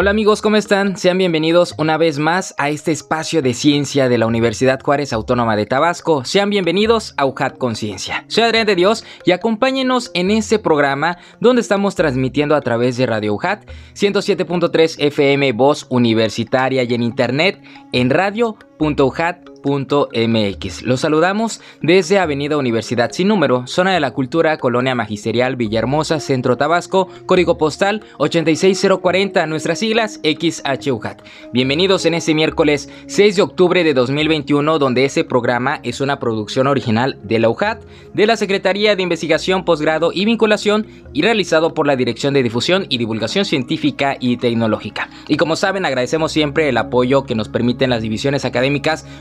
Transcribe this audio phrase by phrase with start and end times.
[0.00, 0.96] Hola amigos, ¿cómo están?
[0.96, 5.56] Sean bienvenidos una vez más a este espacio de ciencia de la Universidad Juárez Autónoma
[5.56, 6.24] de Tabasco.
[6.24, 8.24] Sean bienvenidos a UJAT Conciencia.
[8.28, 13.06] Soy Adrián de Dios y acompáñenos en este programa donde estamos transmitiendo a través de
[13.06, 17.60] Radio UJAT 107.3 FM Voz Universitaria y en internet
[17.90, 20.82] en radio.ujat MX.
[20.82, 26.56] Los saludamos desde Avenida Universidad Sin Número, Zona de la Cultura, Colonia Magisterial, Villahermosa, Centro
[26.56, 31.22] Tabasco, código postal 86040, nuestras siglas XHUJAT.
[31.52, 36.68] Bienvenidos en este miércoles 6 de octubre de 2021, donde este programa es una producción
[36.68, 37.82] original de la UJAT,
[38.14, 42.86] de la Secretaría de Investigación, Posgrado y Vinculación y realizado por la Dirección de Difusión
[42.88, 45.10] y Divulgación Científica y Tecnológica.
[45.26, 48.67] Y como saben, agradecemos siempre el apoyo que nos permiten las divisiones académicas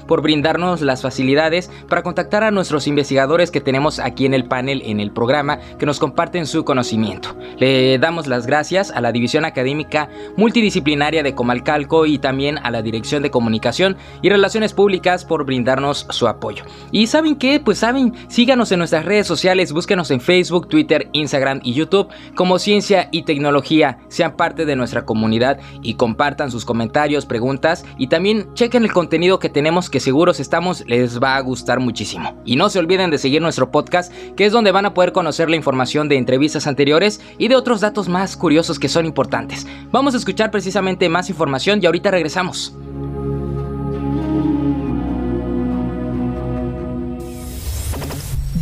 [0.08, 4.82] por brindarnos las facilidades para contactar a nuestros investigadores que tenemos aquí en el panel
[4.86, 7.36] en el programa que nos comparten su conocimiento.
[7.58, 12.82] Le damos las gracias a la División Académica Multidisciplinaria de Comalcalco y también a la
[12.82, 16.64] Dirección de Comunicación y Relaciones Públicas por brindarnos su apoyo.
[16.92, 21.60] Y saben qué, pues saben, síganos en nuestras redes sociales, búsquenos en Facebook, Twitter, Instagram
[21.64, 24.00] y YouTube como Ciencia y Tecnología.
[24.08, 29.37] Sean parte de nuestra comunidad y compartan sus comentarios, preguntas y también chequen el contenido
[29.40, 32.42] que tenemos que seguro seguros estamos les va a gustar muchísimo.
[32.44, 35.48] Y no se olviden de seguir nuestro podcast, que es donde van a poder conocer
[35.48, 39.68] la información de entrevistas anteriores y de otros datos más curiosos que son importantes.
[39.92, 42.74] Vamos a escuchar precisamente más información y ahorita regresamos.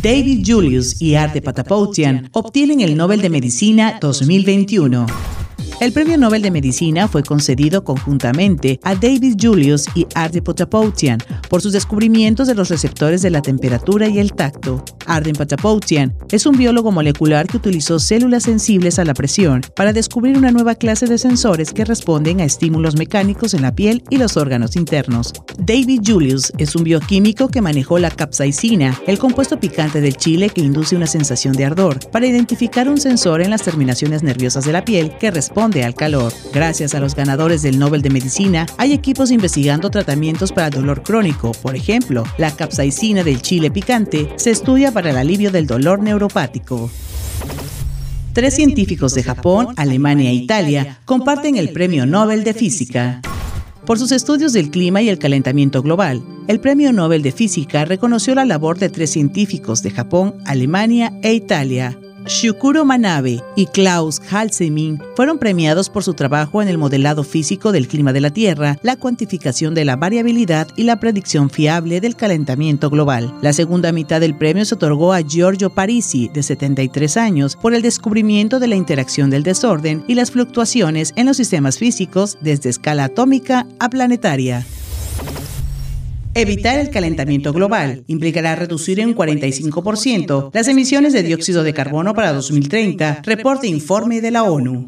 [0.02, 5.35] David Julius y Arte Patapoutian obtienen el Nobel de Medicina 2021.
[5.78, 11.18] El premio Nobel de Medicina fue concedido conjuntamente a David Julius y Arden Potapoutian
[11.50, 14.82] por sus descubrimientos de los receptores de la temperatura y el tacto.
[15.04, 20.38] Arden Potapoutian es un biólogo molecular que utilizó células sensibles a la presión para descubrir
[20.38, 24.38] una nueva clase de sensores que responden a estímulos mecánicos en la piel y los
[24.38, 25.34] órganos internos.
[25.58, 30.62] David Julius es un bioquímico que manejó la capsaicina, el compuesto picante del chile que
[30.62, 34.82] induce una sensación de ardor, para identificar un sensor en las terminaciones nerviosas de la
[34.82, 36.32] piel que responde al calor.
[36.52, 41.52] Gracias a los ganadores del Nobel de Medicina, hay equipos investigando tratamientos para dolor crónico.
[41.52, 46.90] Por ejemplo, la capsaicina del chile picante se estudia para el alivio del dolor neuropático.
[48.32, 53.20] Tres científicos de Japón, Alemania e Italia comparten el Premio Nobel de Física.
[53.84, 58.34] Por sus estudios del clima y el calentamiento global, el Premio Nobel de Física reconoció
[58.34, 65.00] la labor de tres científicos de Japón, Alemania e Italia, Shukuro Manabe y Klaus Halsemin
[65.14, 68.96] fueron premiados por su trabajo en el modelado físico del clima de la Tierra, la
[68.96, 73.32] cuantificación de la variabilidad y la predicción fiable del calentamiento global.
[73.42, 77.82] La segunda mitad del premio se otorgó a Giorgio Parisi, de 73 años, por el
[77.82, 83.04] descubrimiento de la interacción del desorden y las fluctuaciones en los sistemas físicos desde escala
[83.04, 84.66] atómica a planetaria.
[86.38, 92.34] Evitar el calentamiento global implicará reducir en 45% las emisiones de dióxido de carbono para
[92.34, 94.86] 2030, reporte informe de la ONU.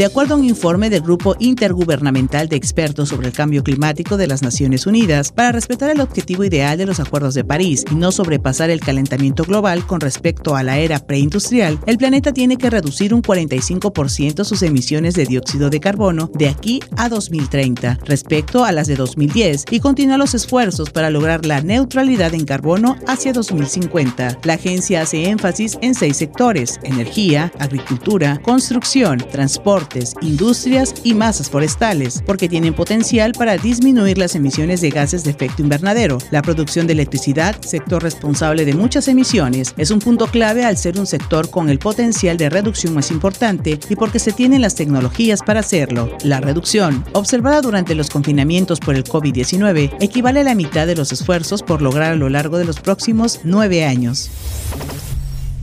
[0.00, 4.26] De acuerdo a un informe del Grupo Intergubernamental de Expertos sobre el Cambio Climático de
[4.26, 8.10] las Naciones Unidas, para respetar el objetivo ideal de los Acuerdos de París y no
[8.10, 13.12] sobrepasar el calentamiento global con respecto a la era preindustrial, el planeta tiene que reducir
[13.12, 18.86] un 45% sus emisiones de dióxido de carbono de aquí a 2030 respecto a las
[18.86, 24.38] de 2010 y continuar los esfuerzos para lograr la neutralidad en carbono hacia 2050.
[24.44, 29.89] La agencia hace énfasis en seis sectores, energía, agricultura, construcción, transporte,
[30.22, 35.62] industrias y masas forestales, porque tienen potencial para disminuir las emisiones de gases de efecto
[35.62, 36.18] invernadero.
[36.30, 40.98] La producción de electricidad, sector responsable de muchas emisiones, es un punto clave al ser
[40.98, 45.40] un sector con el potencial de reducción más importante y porque se tienen las tecnologías
[45.42, 46.16] para hacerlo.
[46.24, 51.12] La reducción, observada durante los confinamientos por el COVID-19, equivale a la mitad de los
[51.12, 54.30] esfuerzos por lograr a lo largo de los próximos nueve años.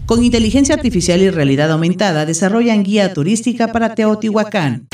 [0.07, 4.88] Con inteligencia artificial y realidad aumentada desarrollan guía turística para Teotihuacán.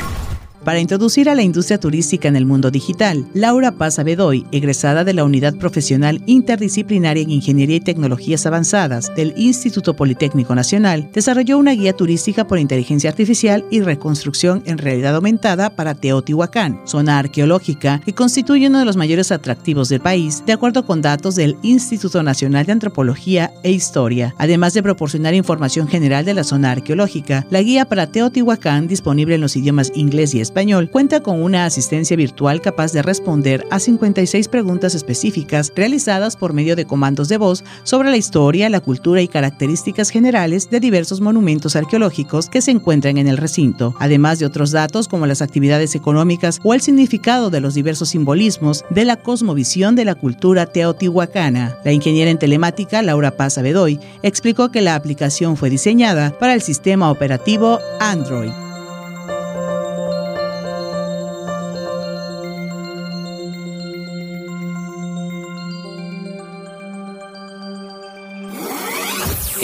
[0.64, 5.12] Para introducir a la industria turística en el mundo digital, Laura Paz Bedoy, egresada de
[5.12, 11.72] la Unidad Profesional Interdisciplinaria en Ingeniería y Tecnologías Avanzadas del Instituto Politécnico Nacional, desarrolló una
[11.72, 18.14] guía turística por inteligencia artificial y reconstrucción en realidad aumentada para Teotihuacán, zona arqueológica que
[18.14, 22.64] constituye uno de los mayores atractivos del país, de acuerdo con datos del Instituto Nacional
[22.64, 24.34] de Antropología e Historia.
[24.38, 29.42] Además de proporcionar información general de la zona arqueológica, la guía para Teotihuacán, disponible en
[29.42, 33.80] los idiomas inglés y español, español cuenta con una asistencia virtual capaz de responder a
[33.80, 39.20] 56 preguntas específicas realizadas por medio de comandos de voz sobre la historia, la cultura
[39.20, 44.46] y características generales de diversos monumentos arqueológicos que se encuentran en el recinto, además de
[44.46, 49.16] otros datos como las actividades económicas o el significado de los diversos simbolismos de la
[49.16, 51.78] cosmovisión de la cultura teotihuacana.
[51.84, 56.62] La ingeniera en telemática Laura Paz Bedoy explicó que la aplicación fue diseñada para el
[56.62, 58.52] sistema operativo Android.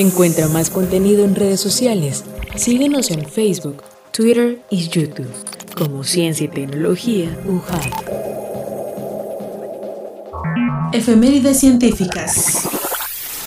[0.00, 2.24] Encuentra más contenido en redes sociales.
[2.56, 3.82] Síguenos en Facebook,
[4.12, 5.28] Twitter y YouTube
[5.76, 7.92] como Ciencia y Tecnología UJAT.
[10.94, 12.79] Efemérides científicas.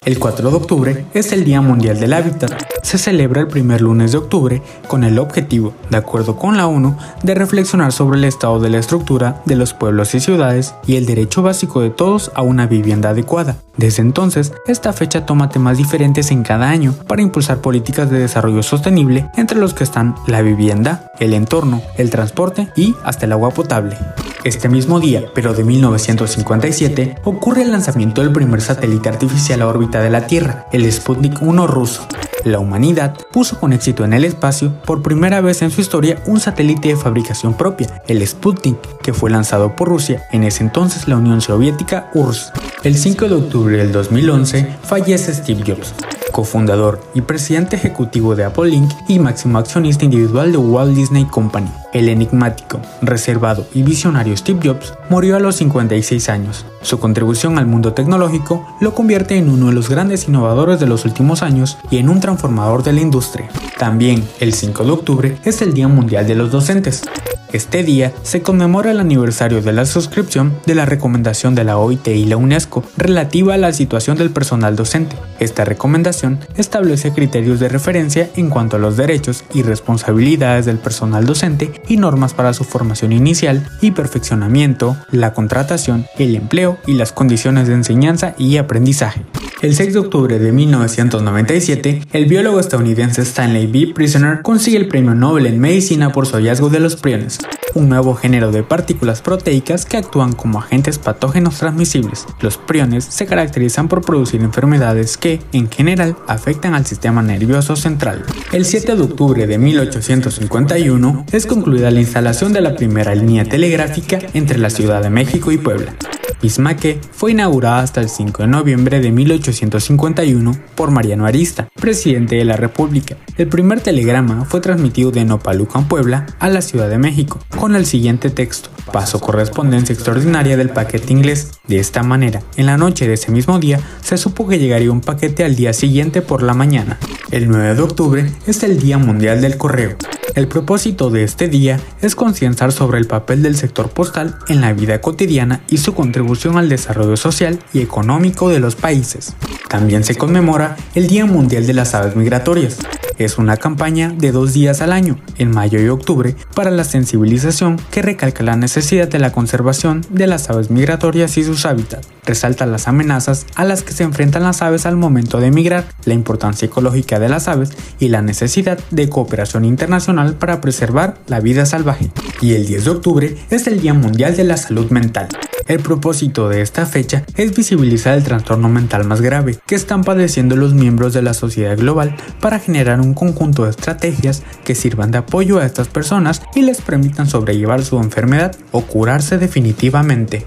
[0.05, 2.51] El 4 de octubre es el Día Mundial del Hábitat.
[2.81, 6.97] Se celebra el primer lunes de octubre con el objetivo, de acuerdo con la ONU,
[7.23, 11.05] de reflexionar sobre el estado de la estructura de los pueblos y ciudades y el
[11.05, 13.55] derecho básico de todos a una vivienda adecuada.
[13.77, 18.61] Desde entonces, esta fecha toma temas diferentes en cada año para impulsar políticas de desarrollo
[18.61, 23.51] sostenible, entre los que están la vivienda, el entorno, el transporte y hasta el agua
[23.51, 23.97] potable.
[24.43, 30.01] Este mismo día, pero de 1957, ocurre el lanzamiento del primer satélite artificial a órbita
[30.01, 32.05] de la Tierra, el Sputnik 1 ruso.
[32.43, 36.41] La humanidad puso con éxito en el espacio por primera vez en su historia un
[36.41, 41.15] satélite de fabricación propia, el Sputnik, que fue lanzado por Rusia, en ese entonces la
[41.15, 42.51] Unión Soviética URSS.
[42.83, 45.93] El 5 de octubre del 2011 fallece Steve Jobs,
[46.33, 48.91] cofundador y presidente ejecutivo de Apple Inc.
[49.07, 51.69] y máximo accionista individual de Walt Disney Company.
[51.93, 56.65] El enigmático, reservado y visionario Steve Jobs murió a los 56 años.
[56.81, 61.05] Su contribución al mundo tecnológico lo convierte en uno de los grandes innovadores de los
[61.05, 63.49] últimos años y en un transformador de la industria.
[63.77, 67.03] También, el 5 de octubre es el Día Mundial de los Docentes.
[67.51, 72.07] Este día se conmemora el aniversario de la suscripción de la recomendación de la OIT
[72.07, 75.15] y la UNESCO relativa a la situación del personal docente.
[75.39, 81.27] Esta recomendación establece criterios de referencia en cuanto a los derechos y responsabilidades del personal
[81.27, 87.11] docente y normas para su formación inicial y perfeccionamiento, la contratación, el empleo y las
[87.11, 89.21] condiciones de enseñanza y aprendizaje.
[89.63, 93.93] El 6 de octubre de 1997, el biólogo estadounidense Stanley B.
[93.93, 97.39] Prisoner consigue el premio Nobel en medicina por su hallazgo de los priones,
[97.73, 102.25] un nuevo género de partículas proteicas que actúan como agentes patógenos transmisibles.
[102.39, 108.23] Los priones se caracterizan por producir enfermedades que, en general, afectan al sistema nervioso central.
[108.51, 114.19] El 7 de octubre de 1851 es concluida la instalación de la primera línea telegráfica
[114.33, 115.95] entre la Ciudad de México y Puebla.
[116.43, 122.45] Bismaque fue inaugurada hasta el 5 de noviembre de 1851 por Mariano Arista, presidente de
[122.45, 123.17] la República.
[123.37, 127.85] El primer telegrama fue transmitido de Nopalucan, Puebla, a la Ciudad de México, con el
[127.85, 131.51] siguiente texto: Paso correspondencia extraordinaria del paquete inglés.
[131.67, 135.01] De esta manera, en la noche de ese mismo día, se supo que llegaría un
[135.01, 136.97] paquete al día siguiente por la mañana.
[137.31, 139.97] El 9 de octubre es el Día Mundial del Correo.
[140.35, 144.73] El propósito de este día es concienciar sobre el papel del sector postal en la
[144.73, 149.33] vida cotidiana y su contribución al desarrollo social y económico de los países.
[149.69, 152.77] También se conmemora el Día Mundial de las Aves Migratorias.
[153.17, 157.77] Es una campaña de dos días al año, en mayo y octubre, para la sensibilización
[157.91, 162.07] que recalca la necesidad de la conservación de las aves migratorias y sus hábitats.
[162.25, 166.13] Resalta las amenazas a las que se enfrentan las aves al momento de migrar, la
[166.13, 171.65] importancia ecológica de las aves y la necesidad de cooperación internacional para preservar la vida
[171.65, 172.09] salvaje.
[172.41, 175.27] Y el 10 de octubre es el Día Mundial de la Salud Mental.
[175.67, 180.57] El propósito de esta fecha es visibilizar el trastorno mental más grave que están padeciendo
[180.57, 185.19] los miembros de la sociedad global para generar un conjunto de estrategias que sirvan de
[185.19, 190.45] apoyo a estas personas y les permitan sobrellevar su enfermedad o curarse definitivamente.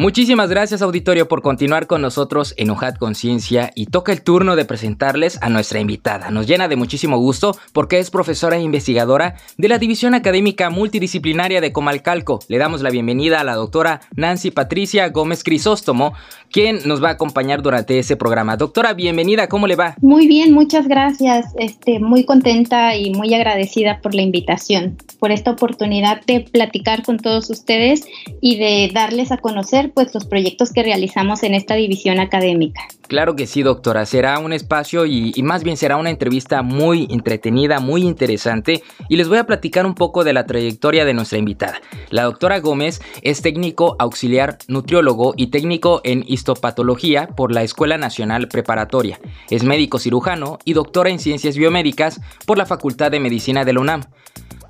[0.00, 4.64] Muchísimas gracias auditorio por continuar con nosotros en Ojat Conciencia y toca el turno de
[4.64, 6.30] presentarles a nuestra invitada.
[6.30, 11.60] Nos llena de muchísimo gusto porque es profesora e investigadora de la División Académica Multidisciplinaria
[11.60, 12.40] de Comalcalco.
[12.48, 16.14] Le damos la bienvenida a la doctora Nancy Patricia Gómez Crisóstomo,
[16.50, 18.56] quien nos va a acompañar durante ese programa.
[18.56, 19.96] Doctora, bienvenida, ¿cómo le va?
[20.00, 21.52] Muy bien, muchas gracias.
[21.58, 27.18] Este, muy contenta y muy agradecida por la invitación, por esta oportunidad de platicar con
[27.18, 28.06] todos ustedes
[28.40, 32.82] y de darles a conocer pues los proyectos que realizamos en esta división académica.
[33.08, 34.06] Claro que sí, doctora.
[34.06, 38.84] Será un espacio y, y, más bien será una entrevista muy entretenida, muy interesante.
[39.08, 41.80] Y les voy a platicar un poco de la trayectoria de nuestra invitada.
[42.10, 48.46] La doctora Gómez es técnico auxiliar nutriólogo y técnico en histopatología por la Escuela Nacional
[48.46, 49.18] Preparatoria.
[49.50, 53.80] Es médico cirujano y doctora en ciencias biomédicas por la Facultad de Medicina de la
[53.80, 54.02] UNAM.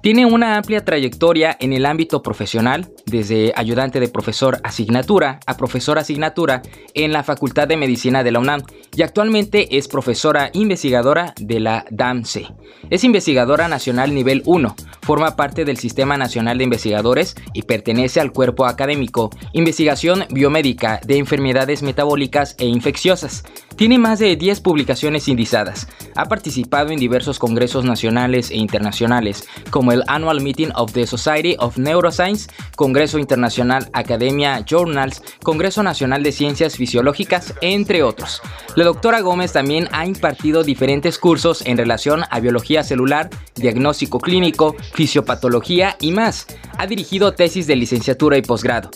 [0.03, 5.99] Tiene una amplia trayectoria en el ámbito profesional, desde ayudante de profesor asignatura a profesor
[5.99, 6.63] asignatura
[6.95, 8.63] en la Facultad de Medicina de la UNAM
[8.97, 12.51] y actualmente es profesora investigadora de la DAMC.
[12.89, 18.33] Es investigadora nacional nivel 1, forma parte del Sistema Nacional de Investigadores y pertenece al
[18.33, 23.45] cuerpo académico Investigación Biomédica de Enfermedades Metabólicas e Infecciosas.
[23.77, 25.89] Tiene más de 10 publicaciones indizadas.
[26.15, 31.57] Ha participado en diversos congresos nacionales e internacionales, como el Annual Meeting of the Society
[31.59, 38.43] of Neuroscience, Congreso Internacional Academia Journals, Congreso Nacional de Ciencias Fisiológicas, entre otros.
[38.77, 44.77] La doctora Gómez también ha impartido diferentes cursos en relación a biología celular, diagnóstico clínico,
[44.93, 46.47] fisiopatología y más.
[46.79, 48.91] Ha dirigido tesis de licenciatura y posgrado.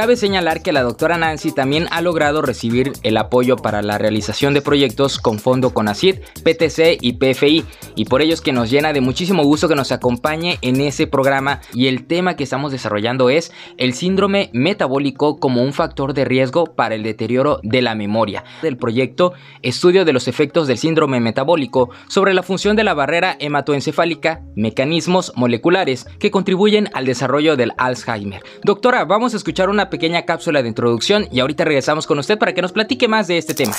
[0.00, 4.54] Cabe señalar que la doctora Nancy también ha logrado recibir el apoyo para la realización
[4.54, 7.66] de proyectos con fondo CONACID, PTC y PFI,
[7.96, 11.60] y por ello que nos llena de muchísimo gusto que nos acompañe en ese programa
[11.74, 16.64] y el tema que estamos desarrollando es el síndrome metabólico como un factor de riesgo
[16.64, 18.44] para el deterioro de la memoria.
[18.62, 23.36] Del proyecto Estudio de los efectos del síndrome metabólico sobre la función de la barrera
[23.38, 28.42] hematoencefálica, mecanismos moleculares que contribuyen al desarrollo del Alzheimer.
[28.64, 32.54] Doctora, vamos a escuchar una pequeña cápsula de introducción y ahorita regresamos con usted para
[32.54, 33.74] que nos platique más de este tema.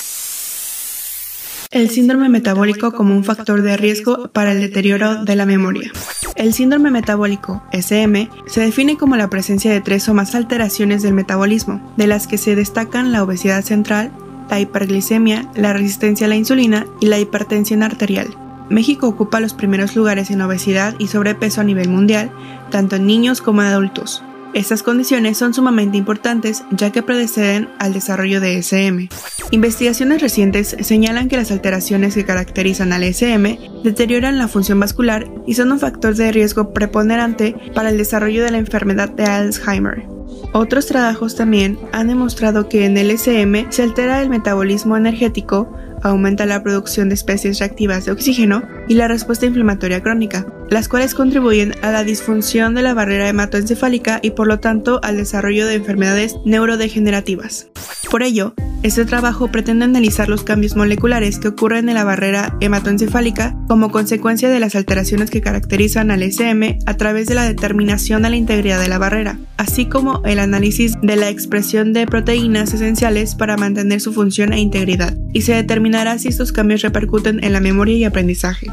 [1.72, 5.90] El síndrome metabólico como un factor de riesgo para el deterioro de la memoria.
[6.36, 11.14] El síndrome metabólico, SM, se define como la presencia de tres o más alteraciones del
[11.14, 14.12] metabolismo, de las que se destacan la obesidad central,
[14.50, 18.28] la hiperglicemia, la resistencia a la insulina y la hipertensión arterial.
[18.70, 22.32] México ocupa los primeros lugares en obesidad y sobrepeso a nivel mundial,
[22.70, 24.24] tanto en niños como en adultos.
[24.54, 29.08] Estas condiciones son sumamente importantes ya que predeceden al desarrollo de SM.
[29.52, 35.54] Investigaciones recientes señalan que las alteraciones que caracterizan al SM deterioran la función vascular y
[35.54, 40.06] son un factor de riesgo preponderante para el desarrollo de la enfermedad de Alzheimer.
[40.54, 46.46] Otros trabajos también han demostrado que en el SM se altera el metabolismo energético, aumenta
[46.46, 51.74] la producción de especies reactivas de oxígeno y la respuesta inflamatoria crónica, las cuales contribuyen
[51.82, 56.36] a la disfunción de la barrera hematoencefálica y por lo tanto al desarrollo de enfermedades
[56.46, 57.68] neurodegenerativas.
[58.10, 58.54] Por ello,
[58.84, 64.50] este trabajo pretende analizar los cambios moleculares que ocurren en la barrera hematoencefálica como consecuencia
[64.50, 68.82] de las alteraciones que caracterizan al SM a través de la determinación de la integridad
[68.82, 74.02] de la barrera, así como el análisis de la expresión de proteínas esenciales para mantener
[74.02, 75.54] su función e integridad, y se
[75.92, 78.68] determinará si estos cambios repercuten en la memoria y aprendizaje.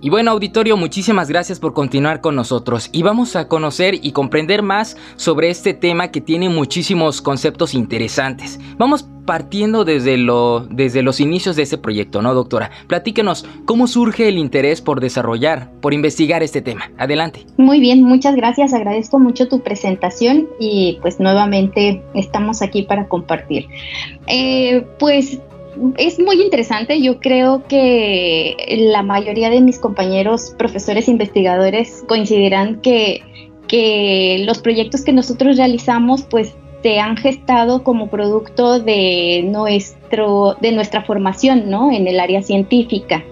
[0.00, 4.62] Y bueno, auditorio, muchísimas gracias por continuar con nosotros y vamos a conocer y comprender
[4.62, 8.60] más sobre este tema que tiene muchísimos conceptos interesantes.
[8.76, 12.70] Vamos partiendo desde, lo, desde los inicios de este proyecto, ¿no, doctora?
[12.86, 16.90] Platíquenos, ¿cómo surge el interés por desarrollar, por investigar este tema?
[16.96, 17.44] Adelante.
[17.56, 23.66] Muy bien, muchas gracias, agradezco mucho tu presentación y pues nuevamente estamos aquí para compartir.
[24.28, 25.40] Eh, pues
[25.96, 27.00] es muy interesante.
[27.00, 28.56] Yo creo que
[28.92, 33.22] la mayoría de mis compañeros profesores investigadores coincidirán que,
[33.68, 40.72] que los proyectos que nosotros realizamos pues se han gestado como producto de nuestro de
[40.72, 41.90] nuestra formación ¿no?
[41.90, 43.24] en el área científica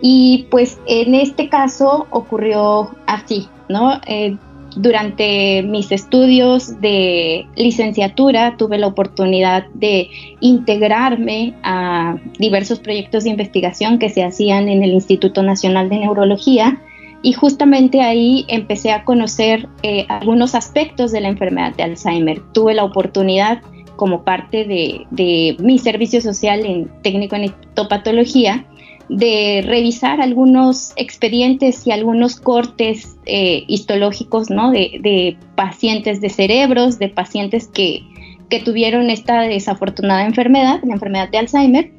[0.00, 4.36] y pues en este caso ocurrió así no eh,
[4.76, 10.10] durante mis estudios de licenciatura tuve la oportunidad de
[10.40, 16.80] integrarme a diversos proyectos de investigación que se hacían en el Instituto Nacional de Neurología
[17.22, 22.40] y justamente ahí empecé a conocer eh, algunos aspectos de la enfermedad de Alzheimer.
[22.52, 23.60] Tuve la oportunidad
[23.96, 28.64] como parte de, mi servicio social en técnico en histopatología
[29.10, 34.70] de revisar algunos expedientes y algunos cortes eh, histológicos ¿no?
[34.70, 38.04] de, pacientes de cerebros, de pacientes que,
[38.48, 41.90] que tuvieron esta desafortunada enfermedad, la enfermedad de Alzheimer.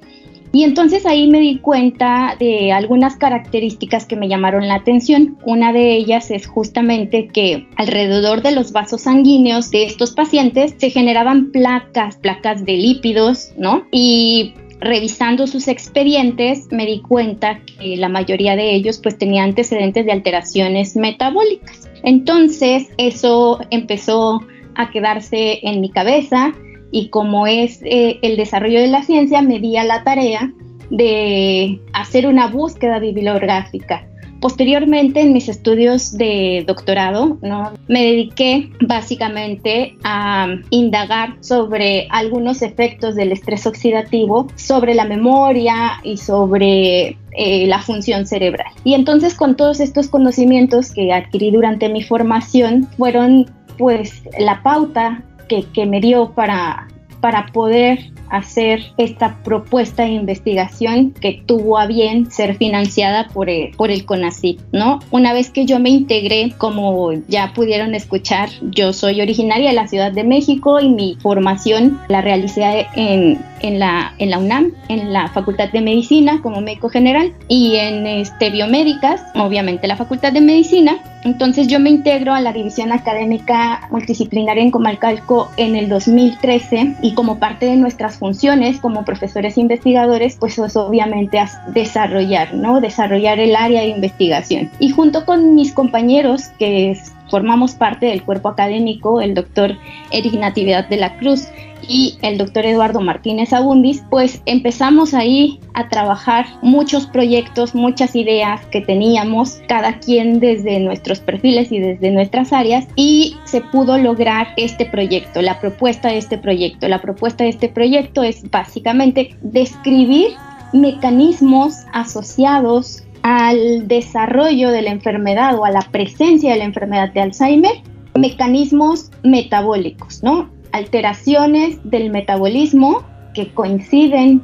[0.53, 5.37] Y entonces ahí me di cuenta de algunas características que me llamaron la atención.
[5.45, 10.89] Una de ellas es justamente que alrededor de los vasos sanguíneos de estos pacientes se
[10.89, 13.85] generaban placas, placas de lípidos, ¿no?
[13.91, 20.05] Y revisando sus expedientes me di cuenta que la mayoría de ellos pues tenía antecedentes
[20.05, 21.87] de alteraciones metabólicas.
[22.03, 24.41] Entonces eso empezó
[24.75, 26.53] a quedarse en mi cabeza
[26.91, 30.51] y como es eh, el desarrollo de la ciencia me di a la tarea
[30.89, 34.07] de hacer una búsqueda bibliográfica
[34.41, 37.73] Posteriormente, en mis estudios de doctorado, ¿no?
[37.87, 46.17] me dediqué básicamente a indagar sobre algunos efectos del estrés oxidativo sobre la memoria y
[46.17, 48.73] sobre eh, la función cerebral.
[48.83, 53.45] Y entonces con todos estos conocimientos que adquirí durante mi formación fueron
[53.77, 56.87] pues la pauta que, que me dio para,
[57.19, 63.71] para poder hacer esta propuesta de investigación que tuvo a bien ser financiada por el,
[63.75, 64.99] por el CONACYT, ¿no?
[65.11, 69.87] Una vez que yo me integré, como ya pudieron escuchar, yo soy originaria de la
[69.87, 75.11] Ciudad de México y mi formación la realicé en, en, la, en la UNAM, en
[75.13, 80.41] la Facultad de Medicina como médico general y en este, biomédicas, obviamente la Facultad de
[80.41, 80.97] Medicina.
[81.23, 87.13] Entonces yo me integro a la División Académica Multidisciplinaria en Comalcalco en el 2013 y
[87.13, 92.79] como parte de nuestras funciones como profesores investigadores, pues es obviamente desarrollar, ¿no?
[92.79, 94.69] Desarrollar el área de investigación.
[94.77, 96.95] Y junto con mis compañeros que
[97.31, 99.75] formamos parte del cuerpo académico, el doctor
[100.11, 101.47] Eric Natividad de la Cruz
[101.87, 108.65] y el doctor Eduardo Martínez Abundis, pues empezamos ahí a trabajar muchos proyectos, muchas ideas
[108.67, 114.49] que teníamos, cada quien desde nuestros perfiles y desde nuestras áreas, y se pudo lograr
[114.57, 116.87] este proyecto, la propuesta de este proyecto.
[116.87, 120.31] La propuesta de este proyecto es básicamente describir
[120.73, 127.21] mecanismos asociados al desarrollo de la enfermedad o a la presencia de la enfermedad de
[127.21, 127.73] Alzheimer,
[128.15, 130.49] mecanismos metabólicos, ¿no?
[130.71, 134.41] Alteraciones del metabolismo que coinciden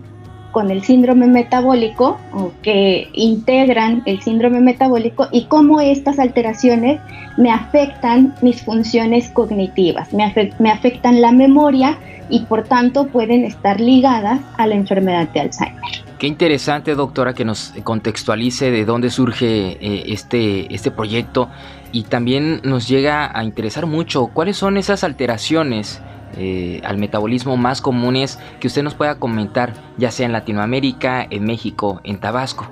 [0.52, 7.00] con el síndrome metabólico o que integran el síndrome metabólico y cómo estas alteraciones
[7.38, 10.24] me afectan mis funciones cognitivas, me,
[10.72, 12.00] afectan la memoria
[12.30, 16.08] y por tanto pueden estar ligadas a la enfermedad de Alzheimer.
[16.18, 21.50] Qué interesante, doctora, que nos contextualice de dónde surge eh, este, este proyecto
[21.92, 26.02] y también nos llega a interesar mucho cuáles son esas alteraciones
[26.38, 31.46] eh, al metabolismo más comunes que usted nos pueda comentar, ya sea en Latinoamérica, en
[31.46, 32.68] México, en Tabasco?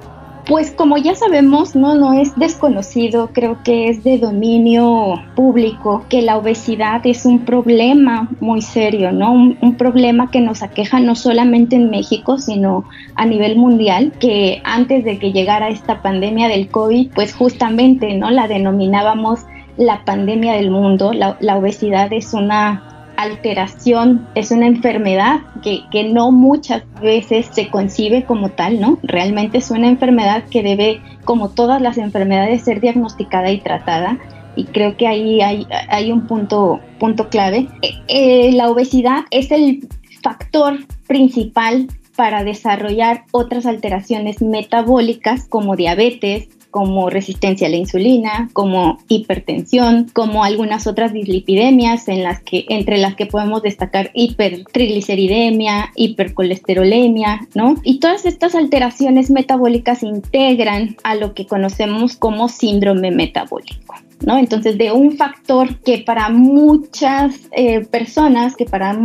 [0.45, 6.21] Pues como ya sabemos, no, no es desconocido, creo que es de dominio público que
[6.21, 9.31] la obesidad es un problema muy serio, ¿no?
[9.33, 15.03] Un, problema que nos aqueja no solamente en México, sino a nivel mundial, que antes
[15.03, 18.29] de que llegara esta pandemia del COVID, pues justamente, ¿no?
[18.29, 19.39] La denominábamos
[19.77, 21.11] la pandemia del mundo.
[21.11, 27.69] La, la obesidad es una alteración es una enfermedad que, que, no muchas veces se
[27.69, 28.99] concibe como tal, ¿no?
[29.03, 34.19] Realmente es una enfermedad que debe, como todas las enfermedades, ser diagnosticada y tratada.
[34.55, 37.67] Y creo que ahí hay, hay un punto, punto clave.
[37.81, 39.87] Eh, eh, la obesidad es el
[40.21, 48.97] factor principal para desarrollar otras alteraciones metabólicas como diabetes, como resistencia a la insulina, como
[49.07, 57.47] hipertensión, como algunas otras dislipidemias en las que, entre las que podemos destacar hipertrigliceridemia, hipercolesterolemia,
[57.53, 57.75] ¿no?
[57.83, 63.95] Y todas estas alteraciones metabólicas integran a lo que conocemos como síndrome metabólico.
[64.25, 64.37] ¿No?
[64.37, 68.97] Entonces, de un factor que para muchas eh, personas, que para,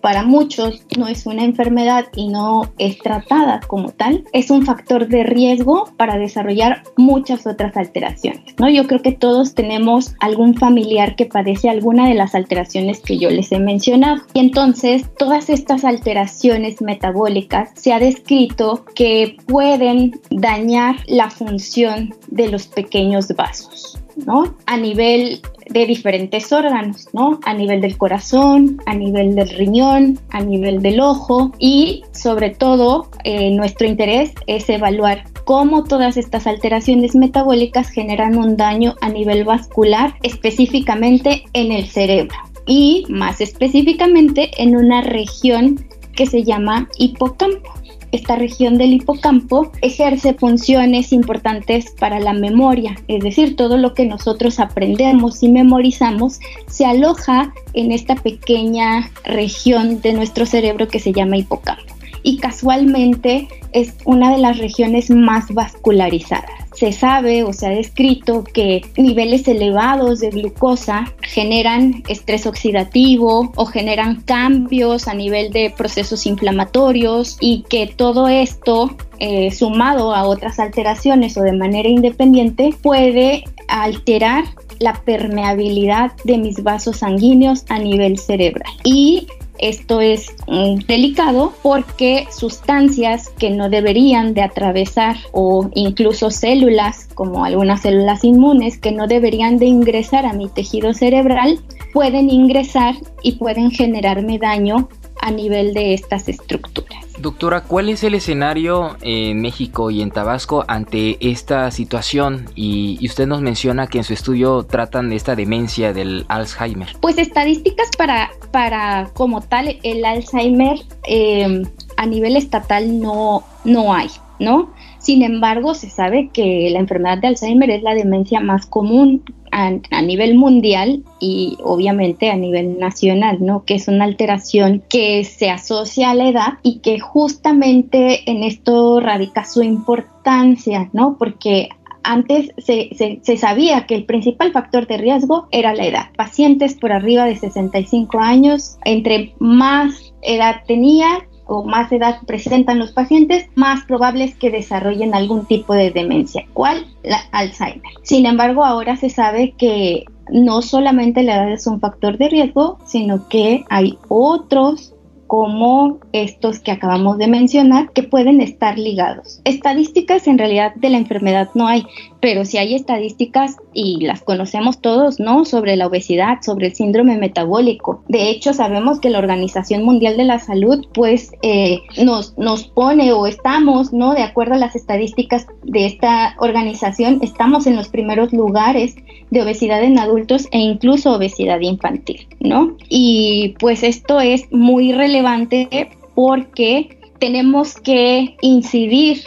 [0.00, 5.08] para muchos no es una enfermedad y no es tratada como tal, es un factor
[5.08, 8.68] de riesgo para desarrollar muchas otras alteraciones, ¿no?
[8.68, 13.30] Yo creo que todos tenemos algún familiar que padece alguna de las alteraciones que yo
[13.30, 14.22] les he mencionado.
[14.32, 22.48] Y entonces, todas estas alteraciones metabólicas se ha descrito que pueden dañar la función de
[22.48, 24.03] los pequeños vasos.
[24.16, 24.54] ¿No?
[24.66, 27.40] A nivel de diferentes órganos, ¿no?
[27.44, 33.08] A nivel del corazón, a nivel del riñón, a nivel del ojo y sobre todo
[33.24, 39.44] eh, nuestro interés es evaluar cómo todas estas alteraciones metabólicas generan un daño a nivel
[39.44, 47.73] vascular, específicamente en el cerebro y más específicamente en una región que se llama hipocampo.
[48.14, 54.06] Esta región del hipocampo ejerce funciones importantes para la memoria, es decir, todo lo que
[54.06, 61.12] nosotros aprendemos y memorizamos se aloja en esta pequeña región de nuestro cerebro que se
[61.12, 66.63] llama hipocampo y casualmente es una de las regiones más vascularizadas.
[66.74, 73.66] Se sabe o se ha descrito que niveles elevados de glucosa generan estrés oxidativo o
[73.66, 80.58] generan cambios a nivel de procesos inflamatorios y que todo esto eh, sumado a otras
[80.58, 84.44] alteraciones o de manera independiente puede alterar
[84.80, 88.72] la permeabilidad de mis vasos sanguíneos a nivel cerebral.
[88.82, 89.26] Y
[89.58, 97.44] esto es mm, delicado porque sustancias que no deberían de atravesar o incluso células como
[97.44, 101.60] algunas células inmunes que no deberían de ingresar a mi tejido cerebral
[101.92, 104.88] pueden ingresar y pueden generarme daño
[105.20, 107.04] a nivel de estas estructuras.
[107.18, 112.46] Doctora, ¿cuál es el escenario en México y en Tabasco ante esta situación?
[112.54, 116.88] Y, usted nos menciona que en su estudio tratan de esta demencia del Alzheimer.
[117.00, 121.64] Pues estadísticas para, para como tal el Alzheimer eh,
[121.96, 124.06] a nivel estatal no, no hay,
[124.38, 124.70] ¿no?
[125.00, 130.02] Sin embargo, se sabe que la enfermedad de Alzheimer es la demencia más común a,
[130.02, 133.64] nivel mundial y obviamente a nivel nacional, ¿no?
[133.64, 139.00] Que es una alteración que se asocia a la edad y que justamente en esto
[139.00, 141.16] radica su importancia, ¿no?
[141.18, 141.70] Porque
[142.04, 142.90] antes se,
[143.22, 146.06] se, sabía que el principal factor de riesgo era la edad.
[146.16, 152.92] Pacientes por arriba de 65 años, entre más edad tenía, o más edad presentan los
[152.92, 156.46] pacientes, más probable es que desarrollen algún tipo de demencia.
[156.52, 156.86] ¿Cuál?
[157.02, 157.82] La Alzheimer.
[158.02, 162.78] Sin embargo, ahora se sabe que no solamente la edad es un factor de riesgo,
[162.86, 164.93] sino que hay otros
[165.34, 169.40] como estos que acabamos de mencionar que pueden estar ligados.
[169.42, 171.84] Estadísticas en realidad de la enfermedad no hay,
[172.24, 175.44] pero sí hay estadísticas y las conocemos todos, ¿no?
[175.44, 178.02] Sobre la obesidad, sobre el síndrome metabólico.
[178.08, 183.12] De hecho, sabemos que la Organización Mundial de la Salud pues eh, nos, nos pone
[183.12, 184.14] o estamos, ¿no?
[184.14, 188.96] De acuerdo a las estadísticas de esta organización, estamos en los primeros lugares
[189.28, 192.74] de obesidad en adultos e incluso obesidad infantil, ¿no?
[192.88, 199.18] Y pues esto es muy relevante porque tenemos que incidir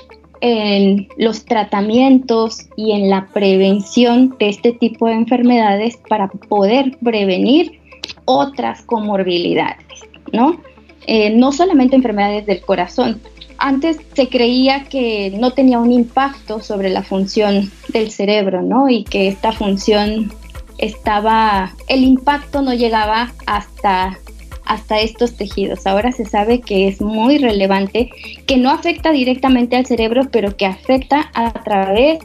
[0.42, 7.80] en los tratamientos y en la prevención de este tipo de enfermedades para poder prevenir
[8.26, 9.86] otras comorbilidades,
[10.32, 10.60] ¿no?
[11.06, 13.22] Eh, no solamente enfermedades del corazón,
[13.58, 18.90] antes se creía que no tenía un impacto sobre la función del cerebro, ¿no?
[18.90, 20.32] Y que esta función
[20.78, 24.20] estaba, el impacto no llegaba hasta
[24.68, 25.88] hasta estos tejidos.
[25.88, 28.10] Ahora se sabe que es muy relevante,
[28.46, 32.20] que no afecta directamente al cerebro, pero que afecta a través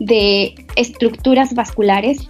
[0.00, 2.28] de estructuras vasculares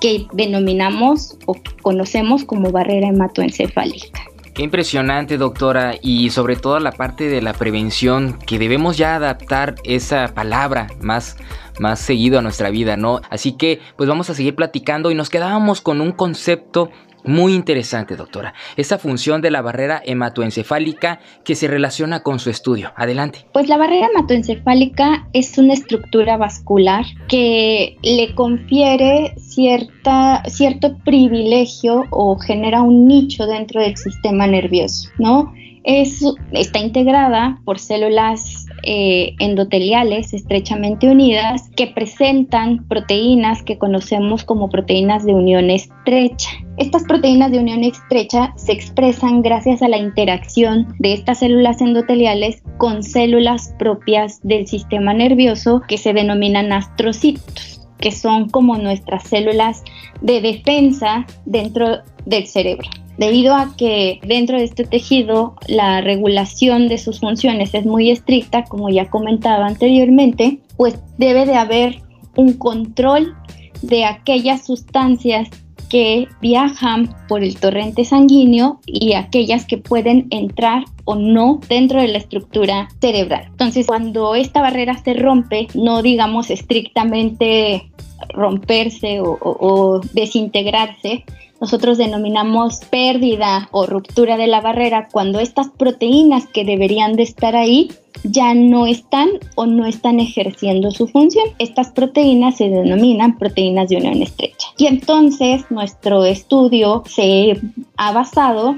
[0.00, 4.22] que denominamos o conocemos como barrera hematoencefálica.
[4.54, 9.76] Qué impresionante, doctora, y sobre todo la parte de la prevención, que debemos ya adaptar
[9.84, 11.38] esa palabra más,
[11.78, 13.22] más seguido a nuestra vida, ¿no?
[13.30, 16.90] Así que, pues vamos a seguir platicando y nos quedábamos con un concepto
[17.24, 18.54] muy interesante, doctora.
[18.76, 22.92] Esa función de la barrera hematoencefálica que se relaciona con su estudio.
[22.96, 23.46] Adelante.
[23.52, 32.38] Pues la barrera hematoencefálica es una estructura vascular que le confiere cierta, cierto privilegio o
[32.38, 35.52] genera un nicho dentro del sistema nervioso, ¿no?
[35.84, 44.68] Es, está integrada por células eh, endoteliales estrechamente unidas que presentan proteínas que conocemos como
[44.68, 46.50] proteínas de unión estrecha.
[46.78, 52.62] Estas proteínas de unión estrecha se expresan gracias a la interacción de estas células endoteliales
[52.78, 59.82] con células propias del sistema nervioso que se denominan astrocitos, que son como nuestras células
[60.20, 62.90] de defensa dentro del cerebro.
[63.16, 68.64] Debido a que dentro de este tejido la regulación de sus funciones es muy estricta,
[68.64, 72.02] como ya comentaba anteriormente, pues debe de haber
[72.36, 73.34] un control
[73.82, 75.48] de aquellas sustancias
[75.92, 82.08] que viajan por el torrente sanguíneo y aquellas que pueden entrar o no dentro de
[82.08, 83.44] la estructura cerebral.
[83.48, 87.90] Entonces, cuando esta barrera se rompe, no digamos estrictamente
[88.30, 91.26] romperse o, o desintegrarse,
[91.62, 97.54] nosotros denominamos pérdida o ruptura de la barrera cuando estas proteínas que deberían de estar
[97.54, 97.92] ahí
[98.24, 101.46] ya no están o no están ejerciendo su función.
[101.60, 104.66] Estas proteínas se denominan proteínas de unión estrecha.
[104.76, 107.60] Y entonces nuestro estudio se
[107.96, 108.74] ha basado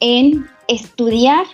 [0.00, 1.46] en estudiar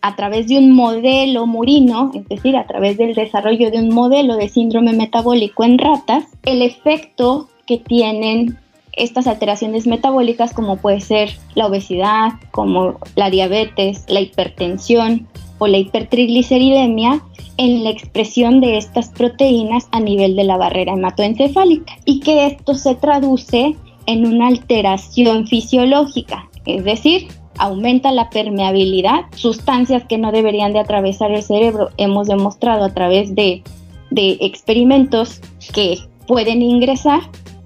[0.00, 4.36] a través de un modelo murino, es decir, a través del desarrollo de un modelo
[4.36, 8.58] de síndrome metabólico en ratas, el efecto que tienen
[8.96, 15.28] estas alteraciones metabólicas como puede ser la obesidad, como la diabetes, la hipertensión
[15.58, 17.22] o la hipertrigliceridemia
[17.56, 22.74] en la expresión de estas proteínas a nivel de la barrera hematoencefálica y que esto
[22.74, 23.76] se traduce
[24.06, 27.28] en una alteración fisiológica, es decir,
[27.58, 33.34] aumenta la permeabilidad, sustancias que no deberían de atravesar el cerebro, hemos demostrado a través
[33.34, 33.62] de,
[34.10, 35.40] de experimentos
[35.72, 37.20] que pueden ingresar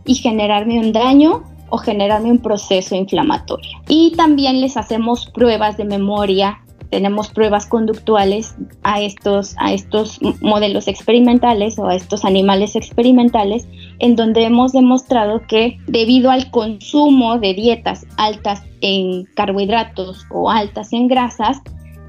[0.09, 3.71] y generarme un daño o generarme un proceso inflamatorio.
[3.89, 6.59] Y también les hacemos pruebas de memoria
[6.91, 13.69] tenemos pruebas conductuales a estos, a estos modelos experimentales o a estos animales experimentales,
[13.99, 20.93] en donde hemos demostrado que debido al consumo de dietas altas en carbohidratos o altas
[20.93, 21.61] en grasas,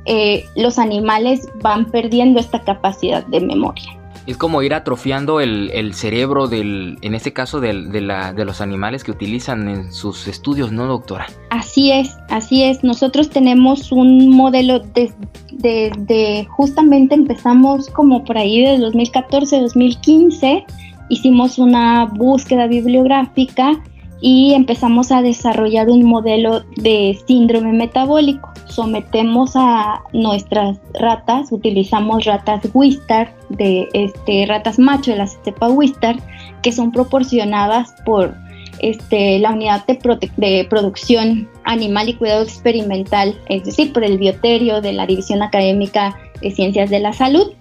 [0.06, 3.99] eh, los animales van perdiendo esta capacidad de memoria.
[4.26, 9.68] Es como ir atrofiando el, cerebro del, en este caso de, los animales que utilizan
[9.68, 11.28] en sus estudios, ¿no, doctora?
[11.50, 12.84] Así es, así es.
[12.84, 20.66] Nosotros tenemos un modelo de, justamente empezamos como por ahí de 2014, 2015,
[21.10, 23.82] hicimos una búsqueda bibliográfica
[24.22, 28.52] y empezamos a desarrollar un modelo de síndrome metabólico.
[28.68, 36.18] Sometemos a nuestras ratas, utilizamos ratas Wistar, de este, ratas macho de la cepa Wistar,
[36.62, 38.36] que son proporcionadas por
[38.80, 44.94] este, la unidad de, producción animal y cuidado experimental, es decir, por el bioterio de
[44.94, 47.52] la División Académica de Ciencias de la Salud.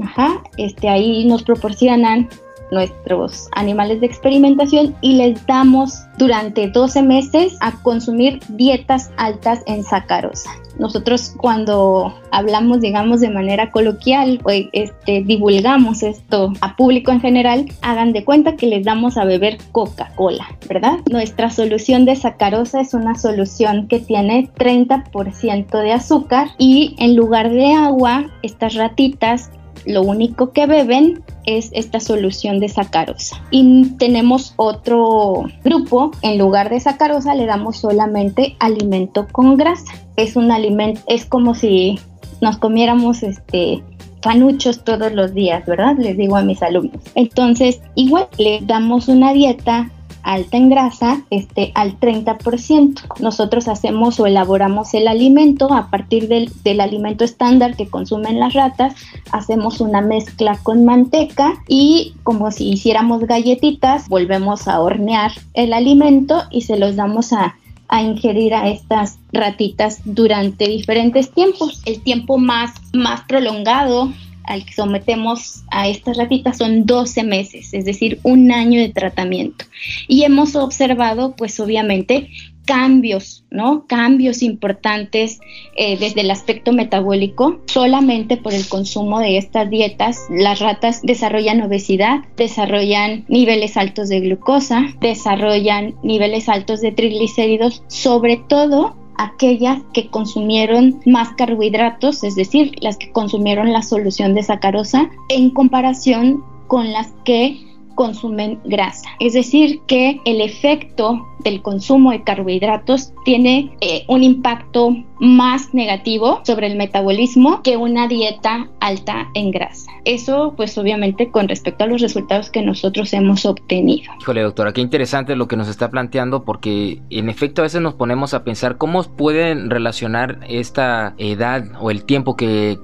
[0.56, 2.28] este, ahí nos proporcionan
[2.70, 9.84] nuestros animales de experimentación y les damos durante 12 meses a consumir dietas altas en
[9.84, 10.50] sacarosa.
[10.78, 17.66] Nosotros cuando hablamos, digamos, de manera coloquial, o este, divulgamos esto a público en general,
[17.82, 20.98] hagan de cuenta que les damos a beber Coca-Cola, ¿verdad?
[21.10, 27.50] Nuestra solución de sacarosa es una solución que tiene 30% de azúcar y en lugar
[27.50, 29.50] de agua, estas ratitas
[29.88, 33.42] lo único que beben es esta solución de sacarosa.
[33.50, 39.94] Y tenemos otro grupo, en lugar de sacarosa le damos solamente alimento con grasa.
[40.16, 41.98] Es un alimento, es como si
[42.42, 43.82] nos comiéramos este
[44.20, 45.96] fanuchos todos los días, ¿verdad?
[45.96, 47.00] Les digo a mis alumnos.
[47.14, 49.90] Entonces, igual les damos una dieta
[50.28, 53.02] alta en grasa este, al 30%.
[53.20, 58.52] Nosotros hacemos o elaboramos el alimento a partir del, del alimento estándar que consumen las
[58.52, 58.94] ratas,
[59.32, 66.42] hacemos una mezcla con manteca y como si hiciéramos galletitas, volvemos a hornear el alimento
[66.50, 67.56] y se los damos a,
[67.88, 71.80] a ingerir a estas ratitas durante diferentes tiempos.
[71.86, 74.12] El tiempo más, más prolongado
[74.48, 79.66] al que sometemos a estas ratitas son 12 meses, es decir, un año de tratamiento.
[80.08, 82.30] Y hemos observado, pues obviamente,
[82.68, 83.86] cambios, ¿no?
[83.86, 85.40] Cambios importantes
[85.74, 87.62] eh, desde el aspecto metabólico.
[87.66, 94.20] Solamente por el consumo de estas dietas, las ratas desarrollan obesidad, desarrollan niveles altos de
[94.20, 102.72] glucosa, desarrollan niveles altos de triglicéridos, sobre todo aquellas que consumieron más carbohidratos, es decir,
[102.80, 107.67] las que consumieron la solución de sacarosa, en comparación con las que
[107.98, 109.10] consumen grasa.
[109.18, 116.40] Es decir, que el efecto del consumo de carbohidratos tiene eh, un impacto más negativo
[116.44, 119.90] sobre el metabolismo que una dieta alta en grasa.
[120.04, 124.12] Eso pues obviamente con respecto a los resultados que nosotros hemos obtenido.
[124.20, 127.94] Híjole doctora, qué interesante lo que nos está planteando porque en efecto a veces nos
[127.94, 132.78] ponemos a pensar cómo pueden relacionar esta edad o el tiempo que,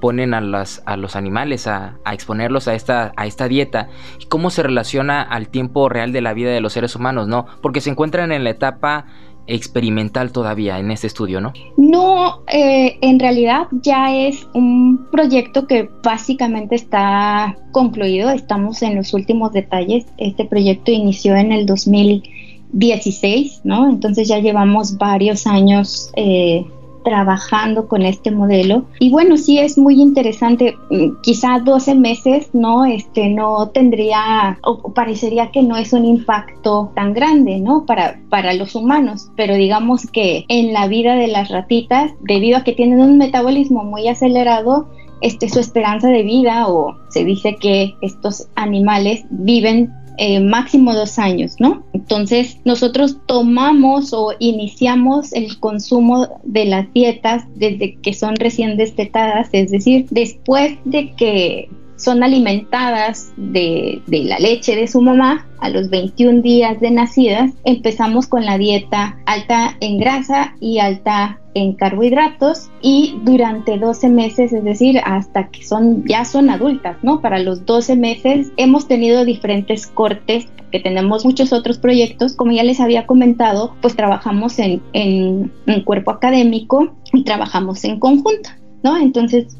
[0.00, 3.88] ponen a, las, a los animales a, a, exponerlos a esta, a esta dieta
[4.20, 7.46] y cómo se relaciona al tiempo real de la vida de los seres humanos, ¿no?
[7.60, 9.06] Porque se encuentran en la etapa
[9.46, 11.52] experimental todavía en este estudio, ¿no?
[11.76, 19.12] No, eh, en realidad ya es un proyecto que básicamente está concluido, estamos en los
[19.12, 23.88] últimos detalles, este proyecto inició en el 2016, ¿no?
[23.88, 26.64] Entonces ya llevamos varios años eh,
[27.04, 28.84] trabajando con este modelo.
[28.98, 32.84] Y bueno, sí es muy interesante, mm, quizá 12 meses, ¿no?
[32.84, 37.86] Este no tendría, o parecería que no es un impacto tan grande, ¿no?
[37.86, 42.64] Para, para los humanos, pero digamos que en la vida de las ratitas, debido a
[42.64, 44.88] que tienen un metabolismo muy acelerado,
[45.20, 51.18] este, su esperanza de vida o se dice que estos animales viven eh, máximo dos
[51.18, 51.84] años, ¿no?
[51.92, 59.48] Entonces nosotros tomamos o iniciamos el consumo de las dietas desde que son recién destetadas,
[59.52, 65.90] es decir, después de que son alimentadas de, la leche de su mamá a los
[65.90, 72.70] 21 días de nacidas, empezamos con la dieta alta en grasa y alta en carbohidratos
[72.82, 77.20] y durante 12 meses, es decir, hasta que son ya son adultas, ¿no?
[77.20, 82.64] Para los 12 meses hemos tenido diferentes cortes que tenemos muchos otros proyectos, como ya
[82.64, 88.50] les había comentado, pues trabajamos en, en un cuerpo académico y trabajamos en conjunto.
[88.82, 88.98] ¿No?
[88.98, 89.56] Entonces,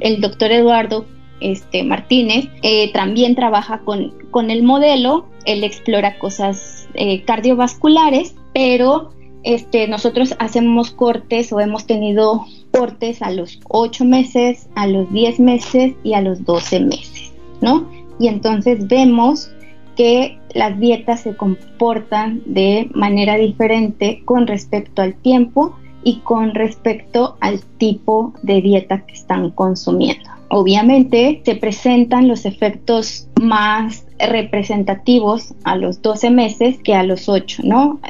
[0.00, 1.06] el doctor Eduardo
[1.40, 9.10] este, Martínez, eh, también trabaja con, el modelo, él explora cosas eh, cardiovasculares, pero
[9.42, 15.40] este, nosotros hacemos cortes o hemos tenido cortes a los 8 meses, a los 10
[15.40, 17.88] meses y a los 12 meses, ¿no?
[18.18, 19.50] Y entonces vemos
[19.96, 27.36] que las dietas se comportan de manera diferente con respecto al tiempo y con respecto
[27.40, 30.37] al tipo de dieta que están consumiendo.
[30.50, 37.62] Obviamente se presentan los efectos más representativos a los 12 meses que a los 8,
[37.64, 38.00] ¿no?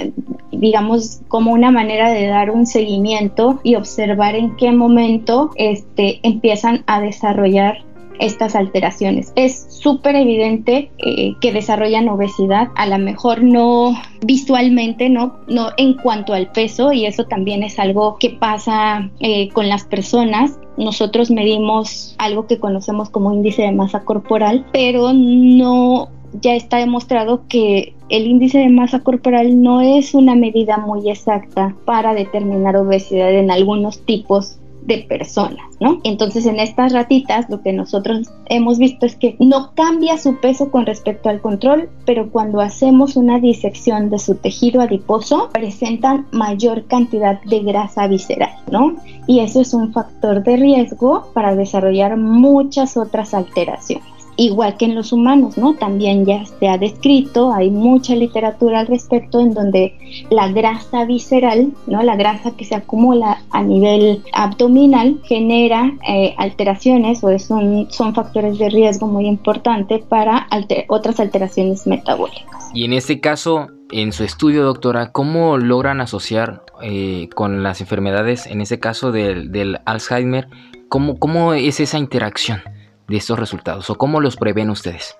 [0.53, 6.85] Digamos como una manera de dar un seguimiento y observar en qué momento este, empiezan
[6.87, 7.85] a desarrollar
[8.19, 9.33] estas alteraciones.
[9.37, 15.95] Es súper evidente eh, que desarrollan obesidad, a lo mejor no visualmente, no, no en
[15.95, 20.59] cuanto al peso, y eso también es algo que pasa eh, con las personas.
[20.77, 26.09] Nosotros medimos algo que conocemos como índice de masa corporal, pero no
[26.41, 31.75] ya está demostrado que el índice de masa corporal no es una medida muy exacta
[31.85, 36.01] para determinar obesidad en algunos tipos de personas, ¿no?
[36.03, 40.71] Entonces en estas ratitas lo que nosotros hemos visto es que no cambia su peso
[40.71, 46.87] con respecto al control, pero cuando hacemos una disección de su tejido adiposo presentan mayor
[46.87, 48.97] cantidad de grasa visceral, ¿no?
[49.27, 54.95] Y eso es un factor de riesgo para desarrollar muchas otras alteraciones igual que en
[54.95, 55.75] los humanos, ¿no?
[55.75, 59.95] También ya se ha descrito, hay mucha literatura al respecto en donde
[60.31, 62.03] la grasa visceral, ¿no?
[62.05, 68.71] La grasa que se acumula a nivel abdominal genera eh, alteraciones o son factores de
[68.71, 70.47] riesgo muy importantes para
[70.89, 72.71] otras alteraciones metabólicas.
[72.73, 78.47] Y en este caso, en su estudio, doctora, ¿cómo logran asociar eh, con las enfermedades,
[78.47, 80.47] en este caso del, del Alzheimer,
[80.89, 82.61] ¿cómo, cómo es esa interacción?
[83.09, 85.17] De estos resultados o cómo los prevén ustedes?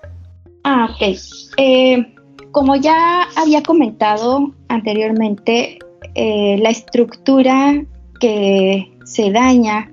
[0.63, 1.17] Ah, ok.
[1.57, 2.13] Eh,
[2.51, 5.79] como ya había comentado anteriormente,
[6.15, 7.83] eh, la estructura
[8.19, 9.91] que se daña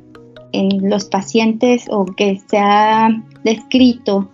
[0.53, 3.09] en los pacientes o que se ha
[3.45, 4.31] descrito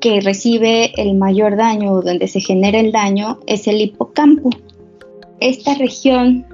[0.00, 4.50] que recibe el mayor daño o donde se genera el daño es el hipocampo.
[5.40, 6.46] Esta región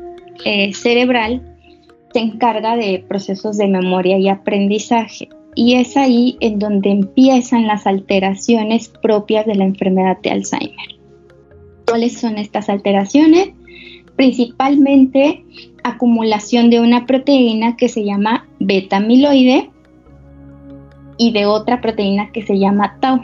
[0.45, 1.57] eh, cerebral
[2.13, 7.87] se encarga de procesos de memoria y aprendizaje y es ahí en donde empiezan las
[7.87, 10.97] alteraciones propias de la enfermedad de Alzheimer.
[11.87, 13.51] ¿Cuáles son estas alteraciones?
[14.17, 15.45] Principalmente
[15.85, 19.71] acumulación de una proteína que se llama beta amiloide
[21.19, 23.21] y de otra proteína que se llama tau.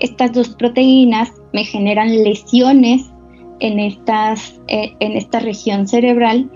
[0.00, 3.10] Estas dos proteínas me generan lesiones
[3.58, 3.96] en, eh,
[5.00, 6.50] en esta región cerebral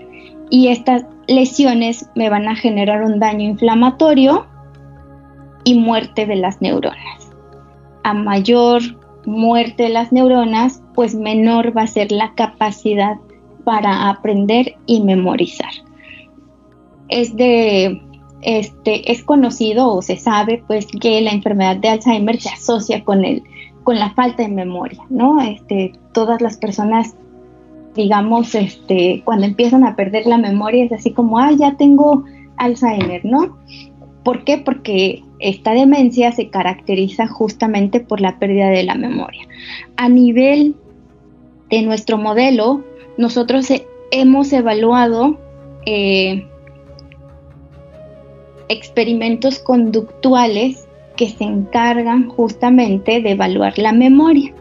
[0.49, 4.47] y estas lesiones me van a generar un daño inflamatorio
[5.63, 7.29] y muerte de las neuronas.
[8.03, 8.81] A mayor
[9.25, 13.17] muerte de las neuronas, pues menor va a ser la capacidad
[13.63, 15.71] para aprender y memorizar.
[17.09, 18.01] Es de
[18.41, 23.23] este es conocido o se sabe pues que la enfermedad de Alzheimer se asocia con
[23.23, 23.43] el
[23.83, 25.41] con la falta de memoria, ¿no?
[25.41, 27.15] Este todas las personas
[27.95, 32.23] digamos este cuando empiezan a perder la memoria es así como, "Ah, ya tengo
[32.57, 33.57] Alzheimer", ¿no?
[34.23, 34.57] ¿Por qué?
[34.57, 39.45] Porque esta demencia se caracteriza justamente por la pérdida de la memoria.
[39.97, 40.73] A nivel
[41.69, 42.81] de nuestro modelo,
[43.17, 43.67] nosotros
[44.11, 45.37] hemos evaluado
[45.85, 46.47] eh,
[48.69, 54.53] experimentos conductuales que se encargan justamente de evaluar la memoria.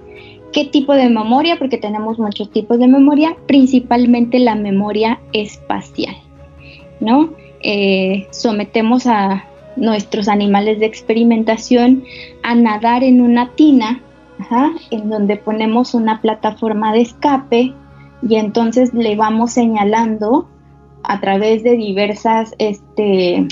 [0.53, 1.57] ¿Qué tipo de memoria?
[1.61, 6.17] Porque tenemos muchos tipos de memoria, principalmente la memoria espacial,
[6.99, 7.35] ¿no?
[7.63, 12.05] Eh, sometemos a nuestros animales de experimentación
[12.43, 14.01] a nadar en una tina,
[14.91, 17.73] en donde ponemos una plataforma de escape
[18.29, 20.49] y entonces le vamos señalando
[21.05, 23.47] a través de diversas este,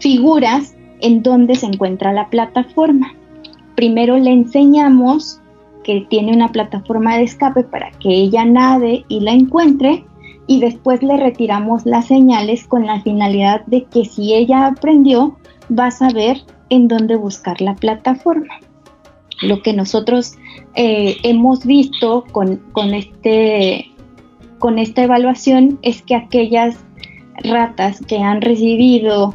[0.00, 3.14] figuras en donde se encuentra la plataforma.
[3.74, 5.40] primero le enseñamos
[5.82, 10.04] que tiene una plataforma de escape para que ella nade y la encuentre
[10.46, 15.36] y después le retiramos las señales con la finalidad de que si ella aprendió
[15.78, 16.38] va a saber
[16.70, 18.54] en dónde buscar la plataforma.
[19.40, 20.34] Lo que nosotros
[20.74, 23.90] eh, hemos visto con, con, este,
[24.58, 26.76] con esta evaluación es que aquellas
[27.42, 29.34] ratas que han recibido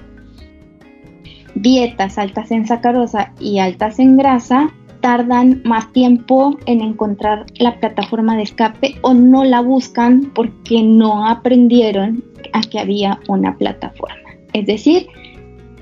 [1.55, 8.35] dietas altas en sacarosa y altas en grasa tardan más tiempo en encontrar la plataforma
[8.35, 12.23] de escape o no la buscan porque no aprendieron
[12.53, 14.15] a que había una plataforma.
[14.53, 15.07] Es decir,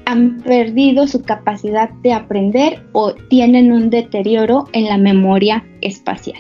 [0.06, 6.40] han perdido su capacidad de aprender o tienen un deterioro en la memoria espacial.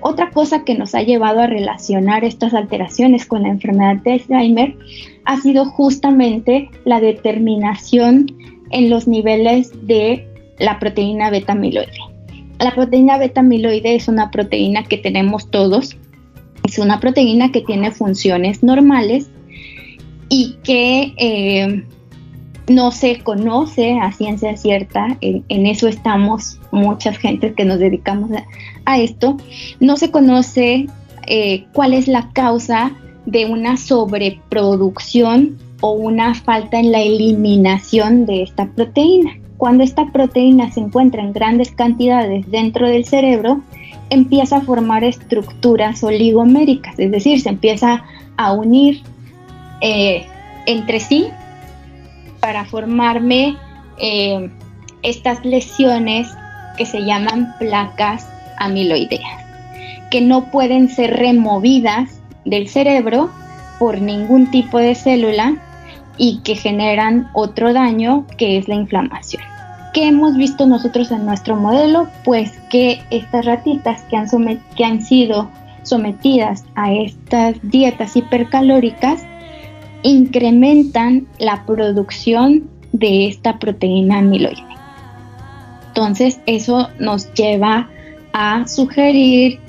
[0.00, 4.76] Otra cosa que nos ha llevado a relacionar estas alteraciones con la enfermedad de Alzheimer
[5.24, 8.26] ha sido justamente la determinación
[8.70, 10.26] en los niveles de
[10.58, 12.13] la proteína beta amiloide.
[12.58, 15.96] La proteína beta amiloide es una proteína que tenemos todos,
[16.64, 19.28] es una proteína que tiene funciones normales
[20.28, 21.84] y que eh,
[22.68, 28.30] no se conoce a ciencia cierta, en, eso estamos muchas gentes que nos dedicamos
[28.84, 29.36] a, esto,
[29.80, 30.86] no se conoce
[31.26, 32.92] eh, cuál es la causa
[33.26, 39.38] de una sobreproducción o una falta en la eliminación de esta proteína.
[39.56, 43.60] Cuando esta proteína se encuentra en grandes cantidades dentro del cerebro,
[44.10, 48.04] empieza a formar estructuras oligoméricas, es decir, se empieza
[48.36, 49.02] a unir
[49.80, 50.26] eh,
[50.66, 51.28] entre sí
[52.40, 53.56] para formarme
[53.98, 54.50] eh,
[55.02, 56.28] estas lesiones
[56.76, 58.28] que se llaman placas
[58.58, 59.44] amiloideas,
[60.10, 63.30] que no pueden ser removidas del cerebro
[63.78, 65.56] por ningún tipo de célula
[66.16, 69.42] y que generan otro daño que es la inflamación.
[69.92, 72.08] ¿Qué hemos visto nosotros en nuestro modelo?
[72.24, 74.26] Pues que estas ratitas que han,
[74.76, 75.48] que han sido
[75.84, 79.24] sometidas a estas dietas hipercalóricas
[80.02, 84.64] incrementan la producción de esta proteína amiloide.
[85.88, 87.88] Entonces eso nos lleva
[88.32, 89.60] a sugerir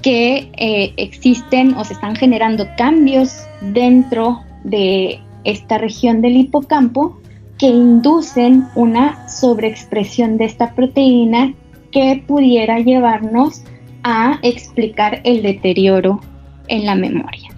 [0.00, 7.18] que eh, existen o se están generando cambios dentro de esta región del hipocampo
[7.58, 11.54] que inducen una sobreexpresión de esta proteína
[11.92, 13.62] que pudiera llevarnos
[14.02, 16.20] a explicar el deterioro
[16.68, 17.50] en la memoria.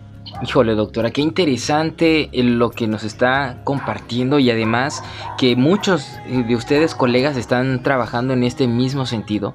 [0.42, 5.02] Híjole, doctora, qué interesante lo que nos está compartiendo y además
[5.38, 9.54] que muchos de ustedes, colegas, están trabajando en este mismo sentido.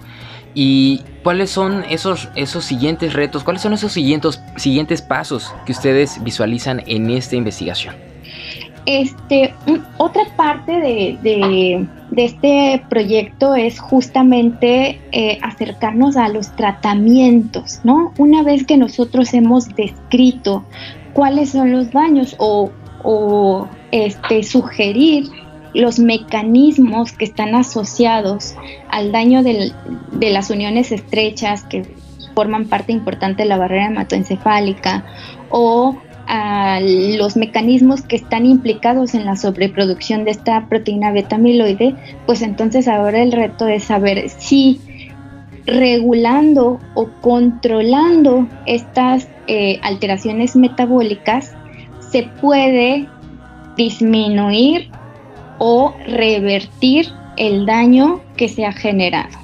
[0.56, 3.44] ¿Y cuáles son esos, esos siguientes retos?
[3.44, 8.09] ¿Cuáles son esos siguientes, siguientes pasos que ustedes visualizan en esta investigación?
[8.86, 9.54] Este,
[9.98, 18.14] otra parte de, este proyecto es justamente eh, acercarnos a los tratamientos, ¿no?
[18.18, 20.64] Una vez que nosotros hemos descrito
[21.14, 22.72] cuáles son los daños o,
[23.92, 25.30] este, sugerir
[25.74, 28.56] los mecanismos que están asociados
[28.90, 29.72] al daño de
[30.32, 31.86] las uniones estrechas que
[32.34, 35.06] forman parte importante de la barrera hematoencefálica
[35.50, 35.98] o
[36.30, 41.96] a los mecanismos que están implicados en la sobreproducción de esta proteína beta amiloide,
[42.28, 44.80] pues entonces ahora el reto es saber si
[45.66, 51.56] regulando o controlando estas eh, alteraciones metabólicas
[52.12, 53.08] se puede
[53.76, 54.92] disminuir
[55.58, 57.08] o revertir
[57.38, 59.38] el daño que se ha generado.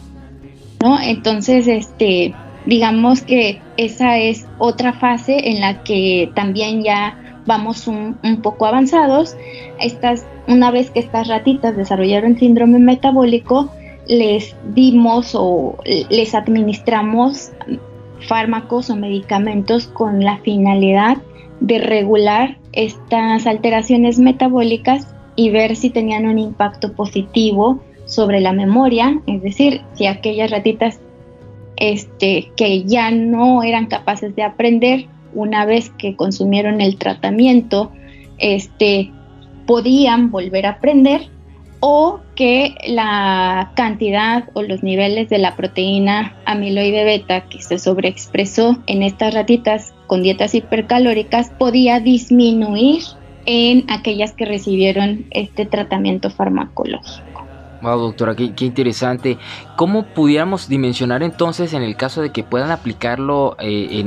[0.83, 0.99] ¿no?
[1.01, 8.17] Entonces, este, digamos que esa es otra fase en la que también ya vamos un,
[8.41, 9.35] poco avanzados.
[9.79, 13.69] Estas, una vez que estas ratitas desarrollaron síndrome metabólico,
[14.07, 15.77] les dimos o
[16.09, 17.51] les administramos
[18.27, 21.17] fármacos o medicamentos con la finalidad
[21.59, 29.19] de regular estas alteraciones metabólicas y ver si tenían un impacto positivo sobre la memoria,
[29.25, 30.99] es decir, si aquellas ratitas
[31.77, 37.91] este, que ya no eran capaces de aprender una vez que consumieron el tratamiento,
[38.37, 39.11] este,
[39.65, 41.29] podían volver a aprender
[41.79, 48.77] o que la cantidad o los niveles de la proteína amiloide beta que se sobreexpresó
[48.87, 53.03] en estas ratitas con dietas hipercalóricas podía disminuir
[53.45, 57.24] en aquellas que recibieron este tratamiento farmacológico.
[57.85, 59.37] Wow, doctora, qué, interesante.
[59.75, 63.99] ¿Cómo pudiéramos dimensionar entonces en el caso de que puedan aplicarlo eh,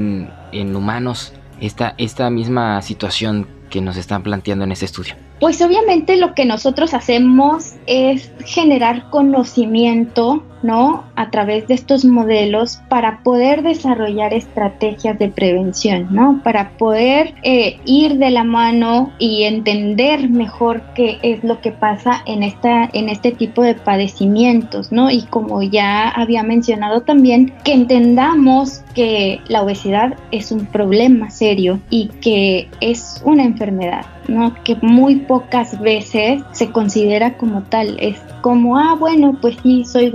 [0.52, 5.14] en, humanos esta, esta misma situación que nos están planteando en este estudio?
[5.38, 11.04] Pues obviamente lo que nosotros hacemos es generar conocimiento ¿no?
[11.14, 16.40] A través de estos modelos para poder desarrollar estrategias de prevención, ¿no?
[16.42, 22.22] Para poder eh, ir de la mano y entender mejor qué es lo que pasa
[22.26, 25.10] en, esta, en este tipo de padecimientos, ¿no?
[25.10, 31.80] Y como ya había mencionado también, que entendamos que la obesidad es un problema serio
[31.90, 34.54] y que es una enfermedad, ¿no?
[34.64, 37.96] Que muy pocas veces se considera como tal.
[38.00, 40.10] Es como, ah, bueno, pues sí, soy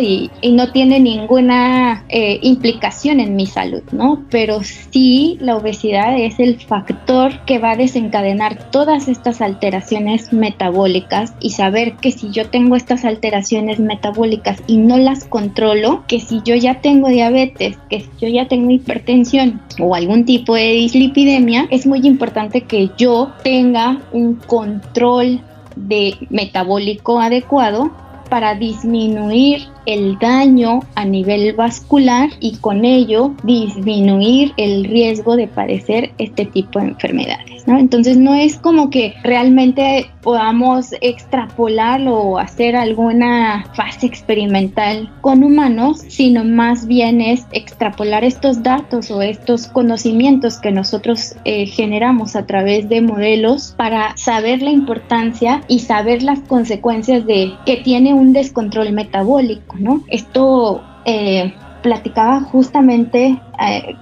[0.00, 4.24] y, no tiene ninguna eh, implicación en mi salud, ¿no?
[4.30, 11.34] Pero sí, la obesidad es el factor que va a desencadenar todas estas alteraciones metabólicas
[11.40, 16.40] y saber que si yo tengo estas alteraciones metabólicas y no las controlo, que si
[16.44, 21.66] yo ya tengo diabetes, que si yo ya tengo hipertensión o algún tipo de dislipidemia,
[21.70, 25.40] es muy importante que yo tenga un control
[25.76, 27.92] de metabólico adecuado
[28.28, 36.12] para disminuir el daño a nivel vascular y con ello disminuir el riesgo de padecer
[36.18, 37.55] este tipo de enfermedades.
[37.66, 37.78] ¿No?
[37.78, 46.02] Entonces no es como que realmente podamos extrapolarlo o hacer alguna fase experimental con humanos,
[46.08, 52.46] sino más bien es extrapolar estos datos o estos conocimientos que nosotros eh, generamos a
[52.46, 58.32] través de modelos para saber la importancia y saber las consecuencias de que tiene un
[58.32, 59.76] descontrol metabólico.
[60.08, 63.94] Esto eh, platicaba justamente eh,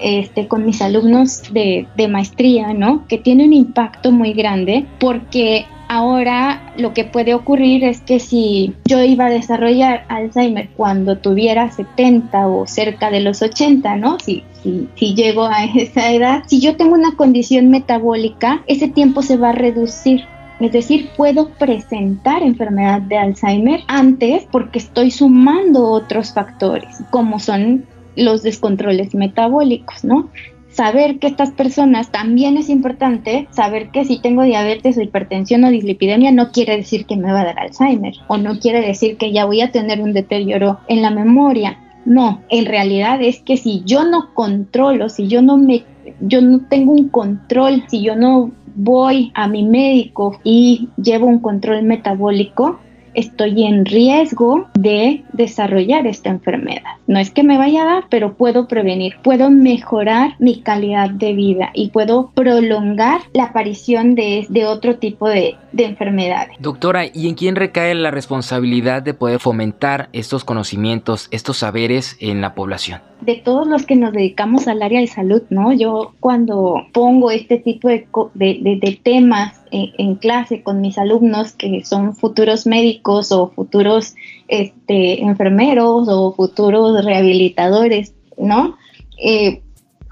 [0.00, 3.06] este, con mis alumnos de, maestría, ¿no?
[3.06, 8.74] Que tiene un impacto muy grande porque ahora lo que puede ocurrir es que si
[8.86, 14.18] yo iba a desarrollar Alzheimer cuando tuviera 70 o cerca de los 80, ¿no?
[14.20, 19.22] Si, si, si, llego a esa edad, si yo tengo una condición metabólica, ese tiempo
[19.22, 20.24] se va a reducir.
[20.60, 27.86] Es decir, puedo presentar enfermedad de Alzheimer antes porque estoy sumando otros factores, como son
[28.18, 30.28] los descontroles metabólicos, ¿no?
[30.68, 35.70] Saber que estas personas también es importante, saber que si tengo diabetes o hipertensión o
[35.70, 39.32] dislipidemia no quiere decir que me va a dar Alzheimer o no quiere decir que
[39.32, 41.78] ya voy a tener un deterioro en la memoria.
[42.04, 45.84] No, en realidad es que si yo no controlo, si yo no me
[46.20, 51.40] yo no tengo un control, si yo no voy a mi médico y llevo un
[51.40, 52.78] control metabólico,
[53.18, 56.92] estoy en riesgo de desarrollar esta enfermedad.
[57.06, 61.32] No es que me vaya a dar, pero puedo prevenir, puedo mejorar mi calidad de
[61.32, 66.56] vida y puedo prolongar la aparición de, otro tipo de, de enfermedades.
[66.60, 72.40] Doctora, ¿y en quién recae la responsabilidad de poder fomentar estos conocimientos, estos saberes en
[72.40, 73.00] la población?
[73.20, 75.72] de todos los que nos dedicamos al área de salud, ¿no?
[75.72, 82.14] Yo cuando pongo este tipo de, de, temas en, clase con mis alumnos que son
[82.14, 84.14] futuros médicos o futuros
[84.48, 88.76] este, enfermeros o futuros rehabilitadores, ¿no?
[89.22, 89.62] Eh,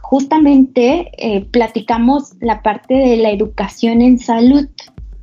[0.00, 4.68] justamente eh, platicamos la parte de la educación en salud,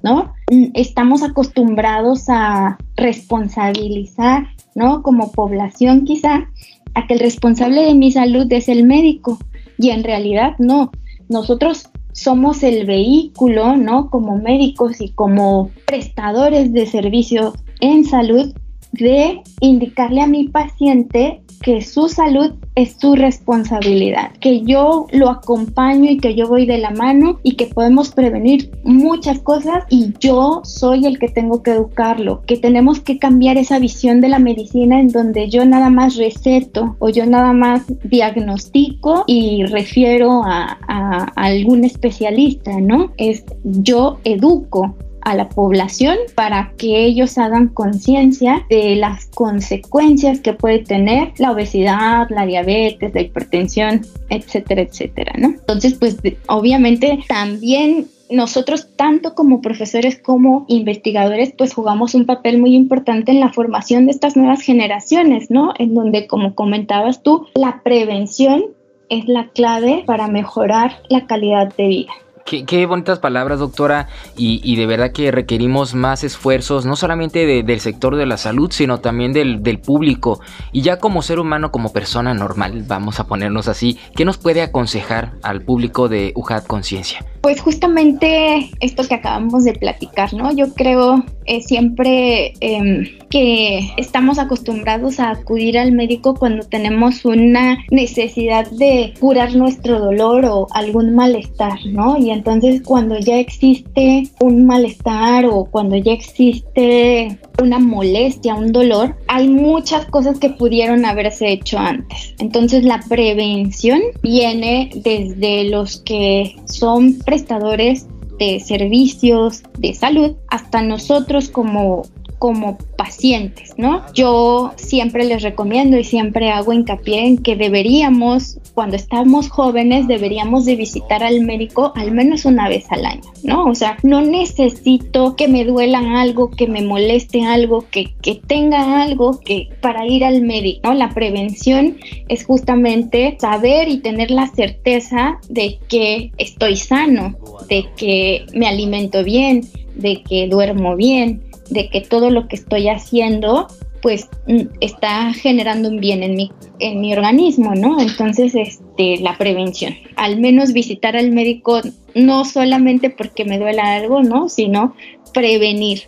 [0.01, 0.33] ¿no?
[0.73, 5.01] Estamos acostumbrados a responsabilizar, ¿no?
[5.01, 6.49] Como población quizá
[6.95, 9.39] a que el responsable de mi salud es el médico
[9.77, 10.91] y en realidad no.
[11.29, 14.09] Nosotros somos el vehículo, ¿no?
[14.09, 18.53] Como médicos y como prestadores de servicios en salud
[18.93, 26.11] de indicarle a mi paciente que su salud es su responsabilidad, que yo lo acompaño
[26.11, 30.61] y que yo voy de la mano y que podemos prevenir muchas cosas y yo
[30.65, 34.99] soy el que tengo que educarlo, que tenemos que cambiar esa visión de la medicina
[34.99, 41.23] en donde yo nada más receto o yo nada más diagnostico y refiero a, a
[41.35, 43.13] algún especialista, ¿no?
[43.17, 50.53] Es yo educo a la población para que ellos hagan conciencia de las consecuencias que
[50.53, 55.47] puede tener la obesidad, la diabetes, la hipertensión, etcétera, etcétera, ¿no?
[55.47, 56.17] Entonces, pues
[56.47, 63.39] obviamente también nosotros, tanto como profesores como investigadores, pues jugamos un papel muy importante en
[63.39, 65.73] la formación de estas nuevas generaciones, ¿no?
[65.77, 68.63] En donde, como comentabas tú, la prevención
[69.09, 72.13] es la clave para mejorar la calidad de vida.
[72.45, 78.15] Qué, bonitas palabras, doctora, y, de verdad que requerimos más esfuerzos, no solamente del sector
[78.15, 80.39] de la salud, sino también del, público.
[80.71, 84.61] Y ya como ser humano, como persona normal, vamos a ponernos así, ¿qué nos puede
[84.61, 87.25] aconsejar al público de UJAT Conciencia?
[87.41, 90.53] Pues justamente esto que acabamos de platicar, ¿no?
[90.53, 97.77] Yo creo eh, siempre em, que estamos acostumbrados a acudir al médico cuando tenemos una
[97.91, 102.17] necesidad de curar nuestro dolor o algún malestar, ¿no?
[102.17, 109.15] Y entonces cuando ya existe un malestar o cuando ya existe una molestia, un dolor,
[109.27, 112.35] hay muchas cosas que pudieron haberse hecho antes.
[112.39, 118.07] Entonces la prevención viene desde los que son prestadores
[118.39, 122.03] de servicios de salud hasta nosotros como
[122.43, 124.03] como pacientes, ¿no?
[124.13, 130.65] Yo siempre les recomiendo y siempre hago hincapié en que deberíamos, cuando estamos jóvenes, deberíamos
[130.65, 133.65] de visitar al médico al menos una vez al año, ¿no?
[133.65, 139.01] O sea, no necesito que me duela algo, que me moleste algo, que, que tenga
[139.03, 140.93] algo que para ir al médico, ¿no?
[140.93, 141.97] La prevención
[142.27, 147.35] es justamente saber y tener la certeza de que estoy sano,
[147.69, 149.61] de que me alimento bien,
[149.95, 153.67] de que duermo bien, de que todo lo que estoy haciendo
[154.03, 157.99] pues mm, está generando un bien en mi, en mi organismo, ¿no?
[157.99, 161.81] Entonces, este, la prevención, al menos visitar al médico
[162.13, 164.49] no solamente porque me duela algo, ¿no?
[164.49, 164.93] Sino
[165.33, 166.03] prevenir.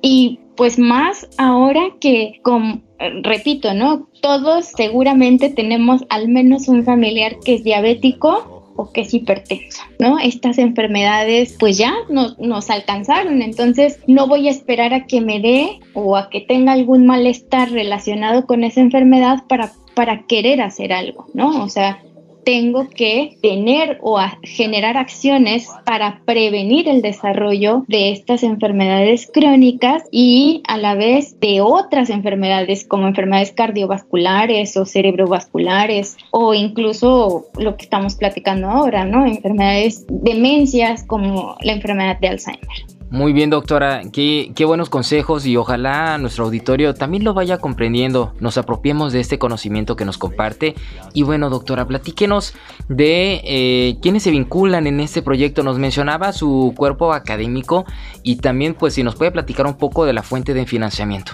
[0.00, 2.80] Y pues más ahora que, como,
[3.22, 4.08] repito, ¿no?
[4.20, 10.18] Todos seguramente tenemos al menos un familiar que es diabético o que es hipertenso, ¿no?
[10.18, 15.40] Estas enfermedades pues ya no, nos alcanzaron, entonces no voy a esperar a que me
[15.40, 20.92] dé o a que tenga algún malestar relacionado con esa enfermedad para, para querer hacer
[20.92, 21.62] algo, ¿no?
[21.62, 22.02] O sea,
[22.44, 30.62] tengo que tener o generar acciones para prevenir el desarrollo de estas enfermedades crónicas y
[30.66, 37.84] a la vez de otras enfermedades como enfermedades cardiovasculares o cerebrovasculares o incluso lo que
[37.84, 39.26] estamos platicando ahora, ¿no?
[39.26, 43.01] Enfermedades demencias como la enfermedad de Alzheimer.
[43.12, 44.00] Muy bien, doctora.
[44.10, 48.32] Qué, qué, buenos consejos y ojalá nuestro auditorio también lo vaya comprendiendo.
[48.40, 50.74] Nos apropiemos de este conocimiento que nos comparte.
[51.12, 52.54] Y bueno, doctora, platíquenos
[52.88, 55.62] de eh, quiénes se vinculan en este proyecto.
[55.62, 57.84] Nos mencionaba su cuerpo académico
[58.22, 61.32] y también, pues, si nos puede platicar un poco de la fuente de financiamiento.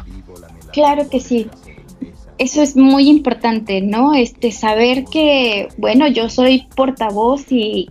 [0.72, 1.49] Claro que sí
[2.39, 4.14] eso es muy importante, ¿no?
[4.14, 7.89] Este, saber que, bueno, yo soy portavoz y,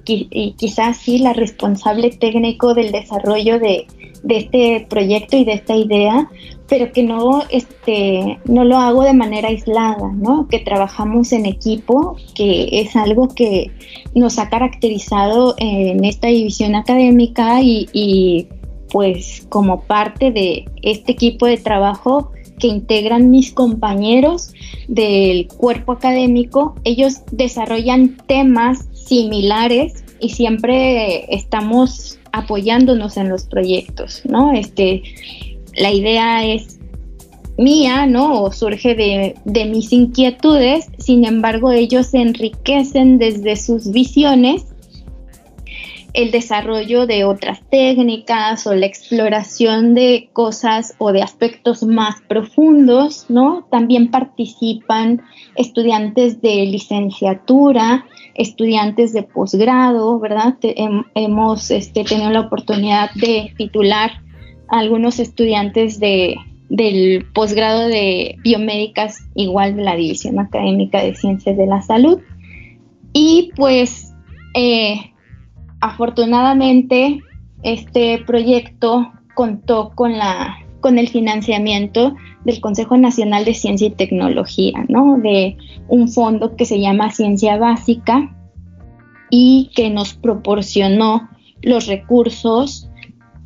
[0.58, 3.88] quizás sí la responsable técnico del desarrollo de,
[4.28, 6.30] este proyecto y de esta idea,
[6.68, 10.48] pero que no, este, no lo hago de manera aislada, ¿no?
[10.48, 13.72] Que trabajamos en equipo, que es algo que
[14.16, 18.48] nos ha caracterizado en esta división académica y, y
[18.92, 24.54] pues como parte de este equipo de trabajo que integran mis compañeros
[24.88, 26.76] del cuerpo académico.
[26.84, 34.54] Ellos desarrollan temas similares y siempre estamos apoyándonos en los proyectos, ¿no?
[34.54, 35.04] Este,
[35.76, 36.80] la idea es
[37.58, 38.42] mía, ¿no?
[38.42, 44.66] O surge de, de mis inquietudes, sin embargo ellos se enriquecen desde sus visiones
[46.18, 53.28] el desarrollo de otras técnicas o la exploración de cosas o de aspectos más profundos,
[53.30, 53.68] ¿no?
[53.70, 55.22] También participan
[55.56, 60.56] estudiantes de licenciatura, estudiantes de posgrado, ¿verdad?
[61.14, 64.24] hemos este, tenido la oportunidad de titular
[64.70, 66.36] a algunos estudiantes de,
[66.68, 72.22] del posgrado de biomédicas, igual de la División Académica de Ciencias de la Salud.
[73.14, 74.16] Y pues
[74.56, 75.12] eh,
[75.82, 77.22] afortunadamente
[77.64, 82.16] este proyecto contó con la con el financiamiento
[82.46, 85.18] del Consejo Nacional de Ciencia y Tecnología, ¿no?
[85.18, 85.58] De
[85.88, 88.36] un fondo que se llama Ciencia Básica
[89.30, 91.30] y que nos proporcionó
[91.62, 92.90] los recursos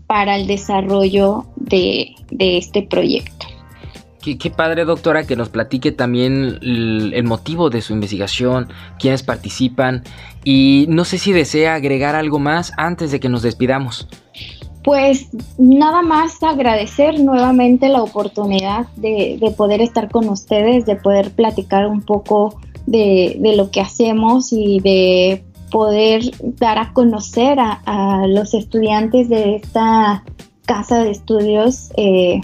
[0.07, 3.47] para el desarrollo de este proyecto.
[4.21, 8.69] Qué, padre, doctora, que nos platique también el, motivo de su investigación,
[8.99, 10.03] quiénes participan
[10.43, 14.07] y no sé si desea agregar algo más antes de que nos despidamos.
[14.83, 21.87] Pues nada más agradecer nuevamente la oportunidad de, poder estar con ustedes, de poder platicar
[21.87, 29.29] un poco de, lo que hacemos y de poder dar a conocer a, los estudiantes
[29.29, 30.23] de esta
[30.67, 32.41] casa de estudios eh,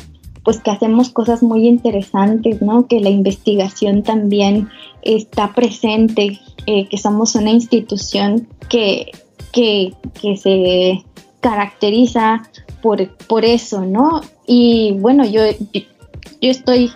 [0.48, 2.88] pues que hacemos cosas muy interesantes, ¿no?
[2.88, 4.70] Que la investigación también
[5.02, 9.12] está presente, eh, que somos una institución que,
[9.52, 9.92] que,
[10.38, 11.04] se
[11.42, 12.50] caracteriza
[12.82, 14.22] por, por, eso, ¿no?
[14.46, 15.42] Y bueno, yo,
[15.74, 16.92] yo estoy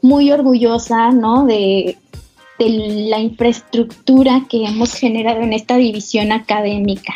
[0.00, 1.44] muy orgullosa, ¿no?
[1.44, 1.98] De,
[2.58, 2.68] de
[3.10, 7.12] la infraestructura que hemos generado en esta división académica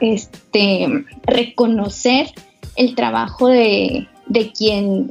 [0.00, 2.26] este, reconocer
[2.76, 5.10] el trabajo de, de quien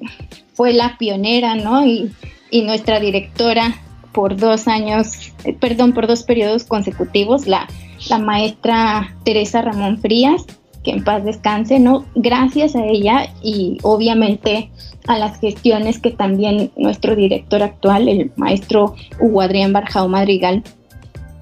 [0.53, 1.85] fue la pionera, ¿no?
[1.85, 2.11] Y,
[2.49, 3.75] y, nuestra directora
[4.13, 7.67] por dos años, eh, perdón, por dos periodos consecutivos, la,
[8.09, 10.45] la maestra Teresa Ramón Frías,
[10.83, 12.05] que en paz descanse, ¿no?
[12.15, 14.71] Gracias a ella y obviamente
[15.07, 20.63] a las gestiones que también nuestro director actual, el maestro Hugo Adrián Barjao Madrigal,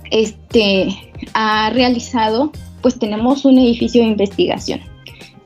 [0.09, 0.89] este,
[1.33, 2.51] ha realizado,
[2.81, 4.81] pues tenemos un edificio de investigación,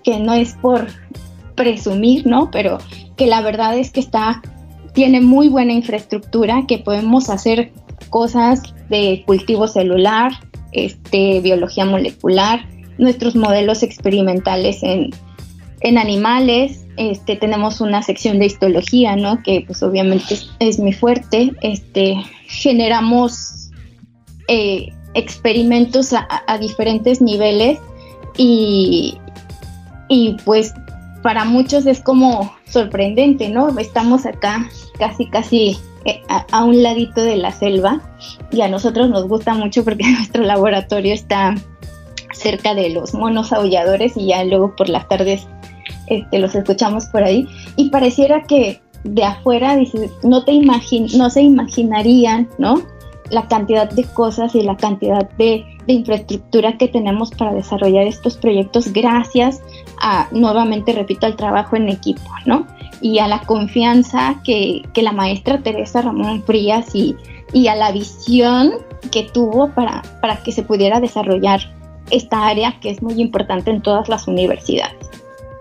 [0.04, 0.88] que no es por
[1.62, 2.50] presumir, ¿no?
[2.52, 2.80] Pero
[3.16, 4.42] que la verdad es que está,
[4.94, 7.72] tiene muy buena infraestructura, que podemos hacer
[8.10, 10.32] cosas de cultivo celular,
[10.72, 12.66] este, biología molecular,
[12.98, 15.12] nuestros modelos experimentales en,
[15.82, 19.42] en animales, este, tenemos una sección de histología, ¿no?
[19.44, 21.52] Que pues obviamente es, muy fuerte.
[21.62, 22.16] Este,
[22.48, 23.70] generamos
[24.48, 27.80] eh, experimentos a, diferentes niveles
[28.38, 29.18] y,
[30.10, 30.74] y pues
[31.22, 33.78] para muchos es como sorprendente, ¿no?
[33.78, 38.02] Estamos acá casi, casi eh, a, un ladito de la selva
[38.52, 41.56] y a nosotros nos gusta mucho porque nuestro laboratorio está
[42.34, 45.46] cerca de los monos aulladores y ya luego por las tardes
[46.08, 49.78] este, los escuchamos por ahí y pareciera que de afuera
[50.24, 52.82] no te imagin no se imaginarían, ¿no?
[53.30, 58.94] La cantidad de cosas y la cantidad de, infraestructura que tenemos para desarrollar estos proyectos
[58.94, 59.62] gracias
[60.32, 62.68] nuevamente repito, al trabajo en equipo, ¿no?
[63.02, 67.16] Y a la confianza que, que la maestra Teresa Ramón Frías y,
[67.54, 68.74] y a la visión
[69.12, 71.62] que tuvo para, para que se pudiera desarrollar
[72.12, 75.10] esta área que es muy importante en todas las universidades.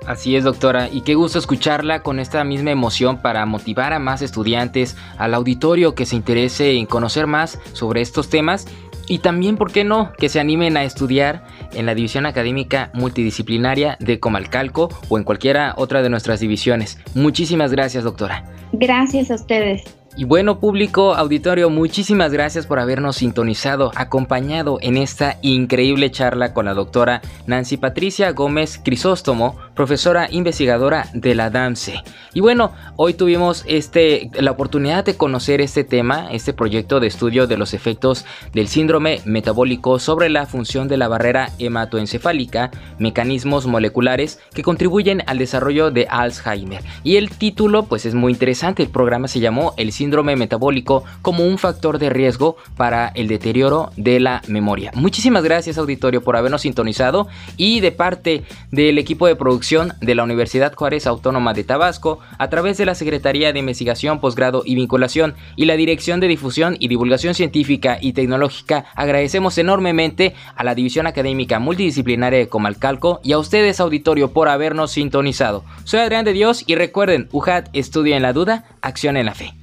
[0.07, 4.23] Así es, doctora, y qué gusto escucharla con esta misma emoción para motivar a más
[4.23, 8.67] estudiantes, al auditorio que se interese en conocer más sobre estos temas
[9.11, 11.43] y también, ¿por qué no?, que se animen a estudiar
[11.75, 16.97] en la División Académica Multidisciplinaria de Comalcalco o en cualquiera otra de nuestras divisiones.
[17.17, 18.45] Muchísimas gracias, doctora.
[18.71, 19.83] Gracias a ustedes.
[20.17, 26.67] Y bueno público auditorio, muchísimas gracias por habernos sintonizado, acompañado en esta increíble charla con
[26.67, 32.03] la doctora Nancy Patricia Gómez Crisóstomo, profesora investigadora de la DAMSE.
[32.35, 37.47] Y bueno, hoy tuvimos este, la oportunidad de conocer este tema, este proyecto de estudio
[37.47, 44.39] de los efectos del síndrome metabólico sobre la función de la barrera hematoencefálica, mecanismos moleculares
[44.53, 46.83] que contribuyen al desarrollo de Alzheimer.
[47.03, 51.47] Y el título pues es muy interesante, el programa se llamó El síndrome metabólico como
[51.47, 54.93] un factor de riesgo para el deterioro de la memoria.
[54.95, 60.25] Muchísimas gracias auditorio por habernos sintonizado y de parte del equipo de producción de la
[60.25, 65.37] Universidad Juárez Autónoma de Tabasco a través de la Secretaría de Investigación, Posgrado y Vinculación
[65.55, 71.07] y la Dirección de Difusión y Divulgación Científica y Tecnológica agradecemos enormemente a la División
[71.07, 75.65] Académica Multidisciplinaria de Comalcalco y a ustedes auditorio por habernos sintonizado.
[75.85, 79.55] Soy Adrián de Dios y recuerden, UJAT estudia en la duda, acción en la fe.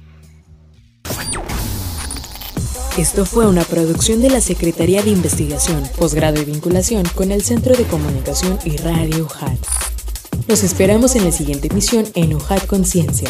[2.96, 7.76] Esto fue una producción de la Secretaría de Investigación, Posgrado y Vinculación con el Centro
[7.76, 9.97] de Comunicación y Radio UJAT.
[10.46, 13.28] Los esperamos en la siguiente emisión en UJAT Conciencia.